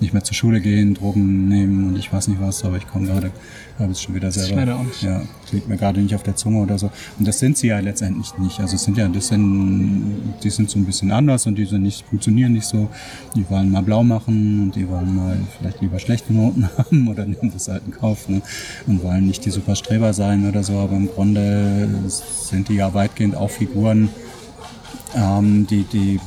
nicht 0.00 0.12
mehr 0.12 0.24
zur 0.24 0.34
Schule 0.34 0.60
gehen, 0.60 0.94
Drogen 0.94 1.48
nehmen 1.48 1.88
und 1.88 1.96
ich 1.96 2.12
weiß 2.12 2.28
nicht 2.28 2.40
was, 2.40 2.64
aber 2.64 2.76
ich 2.76 2.86
komme 2.86 3.06
gerade, 3.06 3.30
habe 3.78 3.92
es 3.92 4.00
schon 4.00 4.14
wieder 4.14 4.30
selber. 4.30 4.56
leider 4.56 4.76
auch 4.76 4.84
nicht. 4.84 5.02
Ja, 5.02 5.22
liegt 5.52 5.68
mir 5.68 5.76
gerade 5.76 6.00
nicht 6.00 6.14
auf 6.14 6.22
der 6.22 6.36
Zunge 6.36 6.60
oder 6.60 6.78
so. 6.78 6.90
Und 7.18 7.26
das 7.26 7.38
sind 7.38 7.56
sie 7.56 7.68
ja 7.68 7.78
letztendlich 7.78 8.36
nicht. 8.38 8.60
Also 8.60 8.76
es 8.76 8.84
sind 8.84 8.96
ja, 8.96 9.08
das 9.08 9.28
sind, 9.28 10.16
die 10.42 10.50
sind 10.50 10.70
so 10.70 10.78
ein 10.78 10.84
bisschen 10.84 11.12
anders 11.12 11.46
und 11.46 11.56
die 11.56 11.64
sind 11.64 11.82
nicht, 11.82 12.06
funktionieren 12.06 12.52
nicht 12.52 12.66
so. 12.66 12.88
Die 13.34 13.48
wollen 13.50 13.70
mal 13.70 13.82
blau 13.82 14.02
machen 14.02 14.62
und 14.62 14.76
die 14.76 14.88
wollen 14.88 15.14
mal 15.14 15.38
vielleicht 15.58 15.80
lieber 15.80 15.98
schlechte 15.98 16.32
Noten 16.32 16.68
haben 16.78 17.08
oder 17.08 17.24
nehmen 17.24 17.50
das 17.52 17.68
halt 17.68 17.82
in 17.86 17.92
Kauf 17.92 18.28
ne? 18.28 18.42
und 18.86 19.02
wollen 19.02 19.26
nicht 19.26 19.44
die 19.44 19.50
super 19.50 19.76
Streber 19.76 20.12
sein 20.12 20.48
oder 20.48 20.62
so, 20.62 20.78
aber 20.78 20.96
im 20.96 21.08
Grunde 21.08 21.88
sind 22.08 22.68
die 22.68 22.74
ja 22.74 22.92
weitgehend 22.94 23.36
auch 23.36 23.50
Figuren, 23.50 24.08
ähm, 25.14 25.66
die, 25.66 25.84
die 25.84 26.20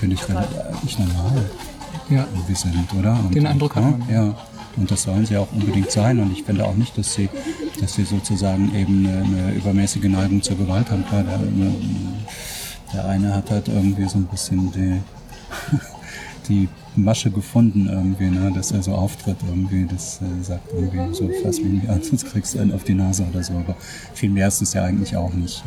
finde 0.00 0.16
ich 0.16 0.28
relativ 0.28 0.98
normal 0.98 1.44
Ja. 2.08 2.26
irgendwie 2.34 2.54
sind, 2.54 2.92
oder? 2.98 3.12
Und, 3.22 3.34
Den 3.34 3.46
Eindruck 3.46 3.76
hat 3.76 3.84
ja, 3.84 3.90
man. 3.90 4.10
Ja. 4.10 4.34
Und 4.76 4.90
das 4.90 5.02
sollen 5.02 5.26
sie 5.26 5.36
auch 5.36 5.48
unbedingt 5.52 5.90
sein. 5.90 6.18
Und 6.20 6.32
ich 6.32 6.42
finde 6.44 6.64
auch 6.64 6.74
nicht, 6.74 6.96
dass 6.96 7.12
sie, 7.14 7.28
dass 7.80 7.94
sie 7.94 8.04
sozusagen 8.04 8.74
eben 8.74 9.06
eine, 9.06 9.22
eine 9.24 9.52
übermäßige 9.54 10.04
Neigung 10.04 10.42
zur 10.42 10.56
Gewalt 10.56 10.90
haben. 10.90 11.04
Klar, 11.06 11.24
der, 11.24 11.38
der 12.94 13.04
eine 13.08 13.34
hat 13.34 13.50
halt 13.50 13.68
irgendwie 13.68 14.08
so 14.08 14.18
ein 14.18 14.24
bisschen 14.26 14.70
die, 14.72 15.00
die 16.48 16.68
Masche 16.96 17.30
gefunden 17.30 17.88
irgendwie, 17.88 18.30
ne, 18.30 18.52
dass 18.54 18.70
er 18.72 18.82
so 18.82 18.94
auftritt 18.94 19.36
irgendwie, 19.46 19.86
das 19.86 20.20
äh, 20.22 20.42
sagt 20.42 20.72
irgendwie 20.72 21.14
so, 21.14 21.28
fass 21.42 21.58
mich 21.60 21.72
nicht 21.82 21.88
an, 21.88 22.02
sonst 22.02 22.26
kriegst 22.26 22.54
du 22.54 22.60
einen 22.60 22.72
auf 22.72 22.84
die 22.84 22.94
Nase 22.94 23.24
oder 23.30 23.42
so. 23.42 23.52
Aber 23.54 23.76
viel 24.14 24.30
mehr 24.30 24.48
ist 24.48 24.62
es 24.62 24.72
ja 24.72 24.84
eigentlich 24.84 25.16
auch 25.16 25.32
nicht. 25.32 25.62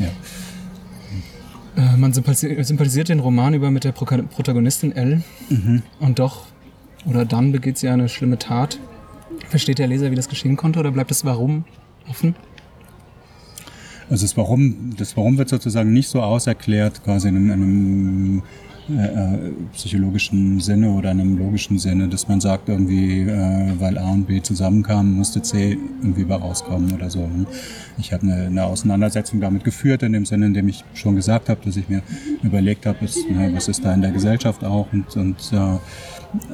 äh, 0.00 0.04
Ja. 0.04 0.10
Äh, 1.76 1.96
man 1.96 2.12
sympathisi- 2.12 2.62
sympathisiert 2.62 3.08
den 3.08 3.20
Roman 3.20 3.54
über 3.54 3.70
mit 3.70 3.84
der 3.84 3.92
Pro 3.92 4.04
Protagonistin 4.04 4.92
Elle 4.92 5.22
und 6.00 6.18
doch 6.18 6.46
oder 7.06 7.24
dann 7.24 7.52
begeht 7.52 7.78
sie 7.78 7.88
eine 7.88 8.08
schlimme 8.08 8.38
Tat. 8.38 8.78
Versteht 9.48 9.78
der 9.78 9.88
Leser, 9.88 10.10
wie 10.10 10.14
das 10.14 10.28
geschehen 10.28 10.56
konnte 10.56 10.78
oder 10.78 10.90
bleibt 10.92 11.10
das 11.10 11.24
Warum 11.24 11.64
offen? 12.08 12.34
Also 14.08 14.24
das 14.24 14.36
Warum, 14.36 14.94
das 14.96 15.16
Warum 15.16 15.38
wird 15.38 15.48
sozusagen 15.48 15.92
nicht 15.92 16.08
so 16.08 16.22
auserklärt, 16.22 17.02
quasi 17.02 17.28
in 17.28 17.50
einem 17.50 18.42
äh, 18.88 19.50
psychologischen 19.72 20.60
Sinne 20.60 20.90
oder 20.90 21.12
in 21.12 21.20
einem 21.20 21.38
logischen 21.38 21.78
Sinne, 21.78 22.08
dass 22.08 22.28
man 22.28 22.40
sagt 22.40 22.68
irgendwie, 22.68 23.22
äh, 23.22 23.72
weil 23.78 23.96
A 23.96 24.10
und 24.10 24.26
B 24.26 24.42
zusammenkamen, 24.42 25.14
musste 25.14 25.40
C 25.42 25.78
irgendwie 26.02 26.24
bei 26.24 26.34
rauskommen 26.34 26.92
oder 26.92 27.08
so. 27.08 27.28
Ich 27.98 28.12
habe 28.12 28.24
eine, 28.24 28.46
eine 28.46 28.64
Auseinandersetzung 28.64 29.40
damit 29.40 29.64
geführt, 29.64 30.02
in 30.02 30.12
dem 30.12 30.26
Sinne, 30.26 30.46
in 30.46 30.54
dem 30.54 30.68
ich 30.68 30.84
schon 30.94 31.16
gesagt 31.16 31.48
habe, 31.48 31.60
dass 31.64 31.76
ich 31.76 31.88
mir 31.88 32.02
überlegt 32.42 32.86
habe, 32.86 32.98
was, 33.00 33.16
ne, 33.16 33.50
was 33.54 33.68
ist 33.68 33.84
da 33.84 33.94
in 33.94 34.02
der 34.02 34.10
Gesellschaft 34.10 34.62
auch 34.64 34.86
und, 34.92 35.16
und 35.16 35.52
äh, 35.52 35.78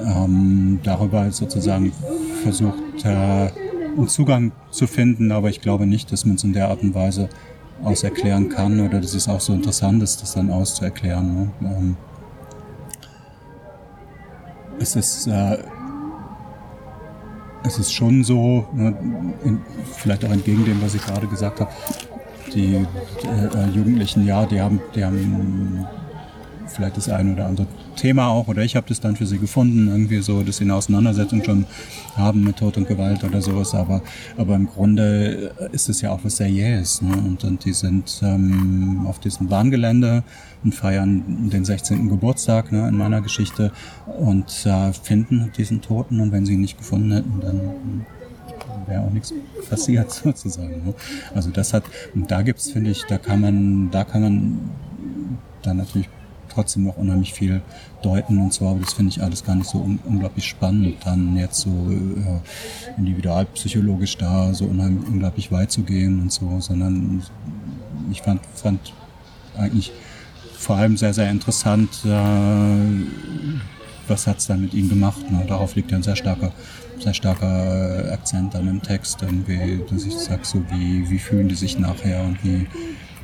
ähm, 0.00 0.78
darüber 0.82 1.30
sozusagen 1.32 1.92
versucht, 2.42 3.04
äh, 3.04 3.08
einen 3.08 4.08
Zugang 4.08 4.52
zu 4.70 4.86
finden, 4.86 5.32
aber 5.32 5.48
ich 5.48 5.60
glaube 5.60 5.86
nicht, 5.86 6.12
dass 6.12 6.24
man 6.24 6.36
es 6.36 6.44
in 6.44 6.52
der 6.52 6.68
Art 6.68 6.82
und 6.82 6.94
Weise 6.94 7.28
auserklären 7.82 8.48
kann 8.48 8.80
oder 8.80 9.00
dass 9.00 9.14
es 9.14 9.28
auch 9.28 9.40
so 9.40 9.52
interessant 9.52 10.02
ist, 10.02 10.22
das 10.22 10.34
dann 10.34 10.50
auszuerklären. 10.50 11.34
Ne? 11.34 11.50
Ähm, 11.62 11.96
es 14.80 14.96
ist 14.96 15.26
äh, 15.26 15.58
es 17.62 17.78
ist 17.78 17.92
schon 17.92 18.24
so, 18.24 18.66
ne, 18.72 18.96
in, 19.44 19.60
vielleicht 19.96 20.24
auch 20.24 20.30
entgegen 20.30 20.64
dem, 20.64 20.82
was 20.82 20.94
ich 20.94 21.04
gerade 21.04 21.26
gesagt 21.26 21.60
habe, 21.60 21.70
die 22.54 22.74
äh, 22.74 23.68
Jugendlichen, 23.74 24.26
ja, 24.26 24.46
die 24.46 24.60
haben, 24.60 24.80
die 24.94 25.04
haben 25.04 25.86
vielleicht 26.70 26.96
das 26.96 27.08
eine 27.08 27.32
oder 27.32 27.46
andere 27.46 27.66
Thema 27.96 28.28
auch, 28.28 28.48
oder 28.48 28.62
ich 28.62 28.76
habe 28.76 28.86
das 28.88 29.00
dann 29.00 29.16
für 29.16 29.26
sie 29.26 29.38
gefunden, 29.38 29.88
irgendwie 29.88 30.20
so, 30.22 30.42
dass 30.42 30.58
sie 30.58 30.64
eine 30.64 30.74
Auseinandersetzung 30.74 31.44
schon 31.44 31.66
haben 32.16 32.44
mit 32.44 32.56
Tod 32.56 32.76
und 32.76 32.88
Gewalt 32.88 33.24
oder 33.24 33.42
sowas, 33.42 33.74
aber, 33.74 34.02
aber 34.36 34.54
im 34.54 34.66
Grunde 34.66 35.52
ist 35.72 35.88
es 35.88 36.00
ja 36.00 36.10
auch 36.10 36.20
was 36.22 36.36
sehr 36.36 36.48
jähes. 36.48 37.02
Ne? 37.02 37.12
Und, 37.16 37.44
und 37.44 37.64
die 37.64 37.72
sind 37.72 38.20
ähm, 38.22 39.06
auf 39.06 39.18
diesem 39.18 39.48
Bahngelände 39.48 40.22
und 40.64 40.74
feiern 40.74 41.50
den 41.50 41.64
16. 41.64 42.08
Geburtstag 42.08 42.72
ne, 42.72 42.88
in 42.88 42.96
meiner 42.96 43.20
Geschichte 43.20 43.72
und 44.06 44.66
äh, 44.66 44.92
finden 44.92 45.52
diesen 45.56 45.80
Toten 45.80 46.20
und 46.20 46.32
wenn 46.32 46.46
sie 46.46 46.54
ihn 46.54 46.60
nicht 46.60 46.78
gefunden 46.78 47.12
hätten, 47.12 47.40
dann 47.40 47.60
wäre 48.86 49.02
auch 49.02 49.10
nichts 49.10 49.32
passiert 49.68 50.10
sozusagen. 50.12 50.84
Ne? 50.84 50.94
Also 51.34 51.50
das 51.50 51.72
hat, 51.72 51.84
und 52.14 52.30
da 52.30 52.42
gibt's, 52.42 52.70
finde 52.70 52.90
ich, 52.90 53.04
da 53.04 53.18
kann 53.18 53.40
man, 53.40 53.90
da 53.90 54.04
kann 54.04 54.22
man 54.22 54.58
dann 55.62 55.78
natürlich 55.78 56.08
trotzdem 56.52 56.84
noch 56.84 56.96
unheimlich 56.96 57.32
viel 57.32 57.62
deuten 58.02 58.38
und 58.38 58.52
zwar, 58.52 58.74
das 58.76 58.92
finde 58.92 59.10
ich 59.10 59.22
alles 59.22 59.44
gar 59.44 59.54
nicht 59.54 59.68
so 59.68 59.78
un 59.78 59.98
unglaublich 60.04 60.46
spannend, 60.46 60.96
dann 61.04 61.36
jetzt 61.36 61.60
so 61.60 61.70
äh, 61.70 62.98
individualpsychologisch 62.98 64.16
da 64.16 64.52
so 64.54 64.66
unheimlich, 64.66 65.08
unglaublich 65.08 65.52
weit 65.52 65.70
zu 65.70 65.82
gehen 65.82 66.20
und 66.22 66.32
so, 66.32 66.60
sondern 66.60 67.22
ich 68.10 68.22
fand, 68.22 68.40
fand 68.54 68.92
eigentlich 69.56 69.92
vor 70.56 70.76
allem 70.76 70.96
sehr, 70.96 71.14
sehr 71.14 71.30
interessant, 71.30 71.90
äh, 72.04 72.10
was 74.08 74.26
hat's 74.26 74.46
dann 74.46 74.60
mit 74.60 74.74
ihm 74.74 74.88
gemacht. 74.88 75.30
Ne? 75.30 75.44
Darauf 75.46 75.74
liegt 75.74 75.90
ja 75.90 75.96
ein 75.96 76.02
sehr 76.02 76.16
starker, 76.16 76.52
sehr 76.98 77.14
starker 77.14 78.12
Akzent 78.12 78.54
dann 78.54 78.68
im 78.68 78.82
Text, 78.82 79.22
irgendwie, 79.22 79.80
dass 79.88 80.04
ich 80.04 80.14
sag 80.14 80.44
so, 80.44 80.62
wie, 80.70 81.08
wie 81.08 81.18
fühlen 81.18 81.48
die 81.48 81.54
sich 81.54 81.78
nachher 81.78 82.24
und 82.24 82.44
wie, 82.44 82.66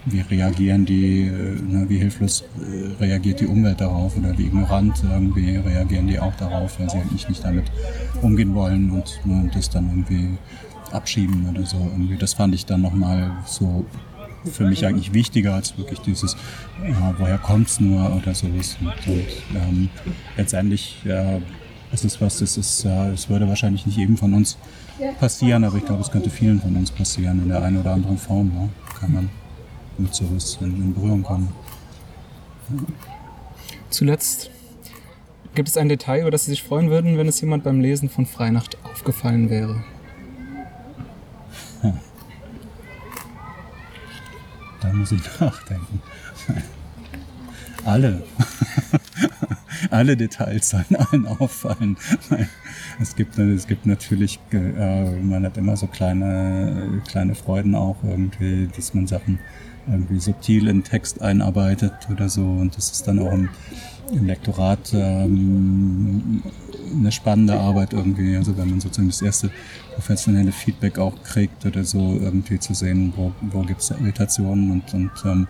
wie 0.07 0.21
reagieren 0.21 0.87
die, 0.87 1.23
äh, 1.23 1.61
ne, 1.61 1.87
wie 1.88 1.99
hilflos 1.99 2.45
äh, 2.61 3.03
reagiert 3.03 3.40
die 3.40 3.47
Umwelt 3.47 3.81
darauf 3.81 4.16
oder 4.16 4.37
wie 4.38 4.47
ignorant 4.47 5.03
irgendwie 5.03 5.57
reagieren 5.57 6.07
die 6.07 6.19
auch 6.19 6.35
darauf, 6.37 6.79
weil 6.79 6.88
sie 6.88 6.99
eigentlich 6.99 7.29
nicht 7.29 7.45
damit 7.45 7.64
umgehen 8.23 8.55
wollen 8.55 8.90
und 8.90 9.21
ne, 9.25 9.51
das 9.53 9.69
dann 9.69 9.88
irgendwie 9.88 10.38
abschieben 10.92 11.49
oder 11.51 11.66
so. 11.66 11.77
Irgendwie, 11.79 12.16
das 12.16 12.35
fand 12.35 12.55
ich 12.55 12.66
dann 12.66 12.83
nochmal 12.83 13.33
so 13.47 13.85
für 14.45 14.64
mich 14.64 14.87
eigentlich 14.87 15.12
wichtiger 15.12 15.55
als 15.55 15.77
wirklich 15.77 15.99
dieses, 16.01 16.37
ja, 16.88 17.14
woher 17.19 17.38
kommt's 17.38 17.81
nur 17.81 18.14
oder 18.14 18.33
sowas. 18.33 18.77
Und, 18.81 19.12
und 19.12 19.27
ähm, 19.57 19.88
letztendlich 20.37 20.99
äh, 21.05 21.40
ist 21.92 22.05
es 22.05 22.21
was, 22.21 22.38
das 22.38 22.57
ist, 22.57 22.85
äh, 22.85 23.11
es 23.11 23.29
würde 23.29 23.49
wahrscheinlich 23.49 23.87
nicht 23.87 23.99
jedem 23.99 24.16
von 24.16 24.35
uns 24.35 24.57
passieren, 25.19 25.64
aber 25.64 25.77
ich 25.77 25.85
glaube, 25.85 26.01
es 26.01 26.11
könnte 26.11 26.31
vielen 26.31 26.61
von 26.61 26.75
uns 26.77 26.90
passieren 26.90 27.42
in 27.42 27.49
der 27.49 27.62
einen 27.62 27.79
oder 27.79 27.92
anderen 27.92 28.19
Form. 28.19 28.49
Ne? 28.49 28.69
Kann 29.01 29.12
man 29.12 29.31
mit 29.98 30.14
sowas 30.14 30.59
in, 30.61 30.76
in 30.76 30.94
Berührung 30.94 31.22
kommen. 31.22 31.52
Zuletzt 33.90 34.50
gibt 35.54 35.68
es 35.68 35.76
ein 35.76 35.88
Detail, 35.88 36.20
über 36.22 36.30
das 36.30 36.44
Sie 36.44 36.50
sich 36.50 36.62
freuen 36.62 36.90
würden, 36.90 37.16
wenn 37.16 37.28
es 37.28 37.40
jemand 37.40 37.64
beim 37.64 37.80
Lesen 37.80 38.09
von 38.09 38.26
Freinacht 38.26 38.76
aufgefallen 38.85 39.50
wäre. 39.50 39.85
Da 44.82 44.92
muss 44.92 45.11
ich 45.11 45.22
nachdenken. 45.40 46.02
Alle. 47.85 48.22
Alle 49.90 50.16
Details 50.16 50.70
sollen 50.70 50.96
allen 50.96 51.26
auffallen. 51.26 51.96
Es 53.00 53.14
gibt, 53.14 53.38
es 53.38 53.66
gibt 53.66 53.87
natürlich, 53.87 54.38
äh, 54.52 55.11
man 55.20 55.44
hat 55.44 55.56
immer 55.56 55.76
so 55.76 55.87
kleine, 55.87 57.02
kleine 57.09 57.35
Freuden 57.35 57.74
auch 57.74 57.96
irgendwie, 58.02 58.68
dass 58.74 58.94
man 58.94 59.06
Sachen 59.06 59.38
irgendwie 59.88 60.20
subtil 60.20 60.68
in 60.68 60.83
Text 60.83 61.22
einarbeitet 61.22 61.92
oder 62.11 62.29
so. 62.29 62.42
Und 62.42 62.77
das 62.77 62.90
ist 62.90 63.07
dann 63.07 63.18
auch 63.18 63.33
im, 63.33 63.49
im 64.12 64.27
Lektorat 64.27 64.92
ähm, 64.94 66.42
eine 66.94 67.12
spannende 67.12 67.55
Arbeit 67.55 67.92
irgendwie. 67.92 68.37
Also 68.37 68.57
wenn 68.57 68.70
man 68.70 68.81
sozusagen 68.81 69.09
das 69.09 69.22
erste 69.22 69.51
professionelle 69.94 70.53
Feedback 70.53 70.99
auch 70.99 71.22
kriegt 71.22 71.64
oder 71.66 71.85
so, 71.85 72.18
irgendwie 72.20 72.59
zu 72.59 72.75
sehen, 72.75 73.12
wo, 73.16 73.33
wo 73.40 73.62
gibt 73.62 73.81
es 73.81 73.90
Irritationen 73.90 74.70
und, 74.70 74.94
und 74.94 75.11
ähm, 75.25 75.46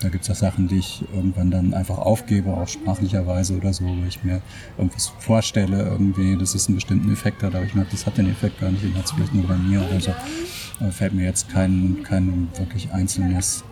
da 0.00 0.08
gibt 0.10 0.24
es 0.24 0.30
auch 0.30 0.34
Sachen, 0.34 0.68
die 0.68 0.78
ich 0.78 1.04
irgendwann 1.14 1.50
dann 1.50 1.72
einfach 1.72 1.98
aufgebe, 1.98 2.50
auch 2.50 2.68
sprachlicherweise 2.68 3.56
oder 3.56 3.72
so, 3.72 3.84
wo 3.84 4.04
ich 4.06 4.22
mir 4.22 4.42
irgendwas 4.76 5.12
vorstelle, 5.18 5.84
irgendwie, 5.84 6.36
dass 6.36 6.54
es 6.54 6.66
einen 6.68 6.76
bestimmten 6.76 7.10
Effekt 7.12 7.42
hat, 7.42 7.54
aber 7.54 7.64
ich 7.64 7.74
merke, 7.74 7.92
das 7.92 8.04
hat 8.04 8.18
den 8.18 8.30
Effekt 8.30 8.60
gar 8.60 8.70
nicht, 8.70 8.84
den 8.84 8.94
hat 8.94 9.06
es 9.06 9.12
vielleicht 9.12 9.34
nur 9.34 9.46
bei 9.46 9.56
mir 9.56 9.80
oder 9.88 10.00
so. 10.00 10.14
Aber 10.80 10.92
fällt 10.92 11.14
mir 11.14 11.24
jetzt 11.24 11.48
kein, 11.48 12.02
kein 12.02 12.48
wirklich 12.58 12.92
einzelnes 12.92 13.64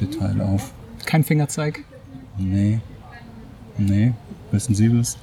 Detail 0.00 0.40
auf. 0.40 0.72
Kein 1.06 1.24
Fingerzeig. 1.24 1.84
Nee. 2.38 2.78
Nee. 3.78 4.12
Wissen 4.50 4.74
Sie 4.74 4.96
was? 4.96 5.16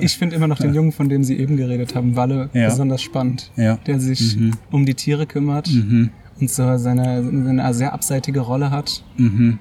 Ich 0.00 0.16
finde 0.18 0.36
immer 0.36 0.48
noch 0.48 0.58
den 0.58 0.74
Jungen, 0.74 0.92
von 0.92 1.08
dem 1.08 1.22
Sie 1.24 1.36
eben 1.38 1.56
geredet 1.56 1.94
haben, 1.94 2.16
Walle, 2.16 2.50
Ja. 2.52 2.68
besonders 2.68 3.00
spannend. 3.02 3.50
Ja. 3.56 3.76
Der 3.86 4.00
sich 4.00 4.36
Mhm. 4.36 4.52
um 4.70 4.84
die 4.84 4.94
Tiere 4.94 5.26
kümmert 5.26 5.70
Mhm. 5.72 6.10
und 6.40 6.50
so 6.50 6.76
seine, 6.78 7.22
seine 7.22 7.74
sehr 7.74 7.92
abseitige 7.92 8.40
Rolle 8.40 8.70
hat 8.70 9.02
Mhm. 9.16 9.58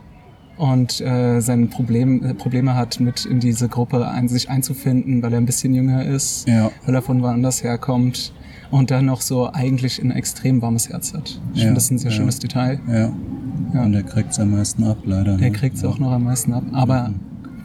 Und 0.58 1.02
äh, 1.02 1.40
seine 1.42 1.66
Problem, 1.68 2.24
äh, 2.24 2.34
Probleme 2.34 2.76
hat, 2.76 3.00
mit 3.00 3.26
in 3.26 3.40
diese 3.40 3.68
Gruppe 3.68 4.08
ein, 4.08 4.28
sich 4.28 4.50
einzufinden, 4.50 5.22
weil 5.22 5.34
er 5.34 5.38
ein 5.40 5.46
bisschen 5.46 5.74
jünger 5.74 6.06
ist, 6.06 6.48
Ja. 6.48 6.72
weil 6.86 6.96
er 6.96 7.02
von 7.02 7.22
woanders 7.22 7.64
herkommt 7.64 8.34
und 8.72 8.90
dann 8.92 9.06
noch 9.06 9.22
so 9.22 9.52
eigentlich 9.52 10.02
ein 10.02 10.12
extrem 10.12 10.62
warmes 10.62 10.90
Herz 10.90 11.14
hat. 11.14 11.40
Ich 11.54 11.60
Ja, 11.60 11.66
finde 11.66 11.76
das 11.76 11.92
ein 11.92 11.98
sehr 11.98 12.12
ja. 12.12 12.18
schönes 12.18 12.40
Detail. 12.40 12.80
Ja. 12.88 13.12
Ja. 13.74 13.84
Und 13.84 13.92
der 13.92 14.04
kriegt 14.04 14.32
es 14.32 14.40
am 14.40 14.52
meisten 14.52 14.84
ab, 14.86 14.98
leider. 15.06 15.36
Der 15.38 15.50
ne? 15.50 15.52
kriegt 15.52 15.76
es 15.78 15.84
auch 15.84 16.00
noch 16.00 16.12
am 16.12 16.24
meisten 16.24 16.54
ab. 16.54 16.64
Aber 16.72 17.14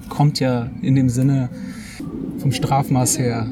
kommt 0.08 0.40
ja 0.40 0.68
in 0.82 0.96
dem 0.96 1.08
Sinne 1.08 1.48
vom 2.38 2.50
Strafmaß 2.50 3.18
her 3.20 3.46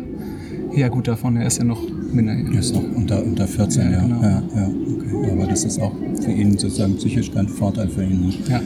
eher 0.74 0.90
gut 0.90 1.06
davon. 1.06 1.36
Er 1.36 1.46
ist 1.46 1.58
ja 1.58 1.64
noch 1.64 1.80
minderjährig. 2.12 2.58
Ist 2.58 2.74
noch 2.74 2.82
unter, 2.96 3.22
unter 3.24 3.46
14, 3.46 3.82
Ja, 3.84 3.90
ja. 3.92 4.00
genau. 4.02 4.22
Ja, 4.22 4.42
ja, 4.56 4.66
okay. 4.68 5.30
Aber 5.32 5.46
das 5.46 5.64
ist 5.64 5.78
auch 5.80 5.92
für 6.22 6.32
ihn 6.32 6.58
sozusagen 6.58 6.96
psychisch 6.96 7.30
kein 7.32 7.46
Vorteil 7.48 7.88
für 7.88 8.02
ihn. 8.02 8.26
Ne? 8.28 8.32
Ja. 8.48 8.60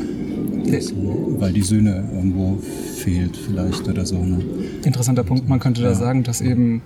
Weil 1.38 1.52
die 1.52 1.62
Sühne 1.62 2.04
irgendwo 2.12 2.58
fehlt 2.96 3.36
vielleicht 3.36 3.86
oder 3.88 4.06
so. 4.06 4.18
Ne? 4.22 4.40
Interessanter 4.84 5.24
Punkt. 5.24 5.48
Man 5.48 5.58
könnte 5.60 5.82
da 5.82 5.88
Ja. 5.88 5.94
sagen, 5.94 6.22
dass 6.22 6.40
eben 6.40 6.82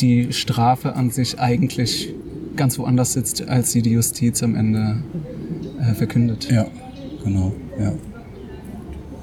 die 0.00 0.32
Strafe 0.32 0.94
an 0.94 1.10
sich 1.10 1.38
eigentlich 1.40 2.12
ganz 2.56 2.78
woanders 2.78 3.12
sitzt, 3.14 3.46
als 3.48 3.72
sie 3.72 3.82
die 3.82 3.90
Justiz 3.90 4.42
am 4.42 4.54
Ende 4.54 5.02
äh, 5.80 5.94
verkündet. 5.94 6.48
Ja, 6.50 6.66
genau. 7.24 7.52
Ja. 7.78 7.92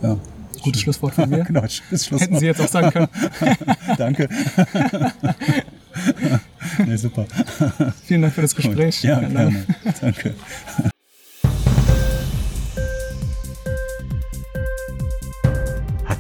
Ja. 0.01 0.17
Gutes 0.61 0.81
Schlusswort 0.81 1.13
von 1.15 1.29
mir. 1.29 1.43
Genau, 1.43 1.63
Schlusswort. 1.67 2.21
Hätten 2.21 2.37
Sie 2.39 2.45
jetzt 2.45 2.61
auch 2.61 2.67
sagen 2.67 2.91
können. 2.91 3.07
Danke. 3.97 4.29
nee, 6.87 6.95
super. 6.95 7.25
Vielen 8.05 8.21
Dank 8.23 8.33
für 8.33 8.41
das 8.41 8.55
Gespräch. 8.55 9.03
Ja, 9.03 9.19
gerne. 9.19 9.65
Danke. 10.01 10.33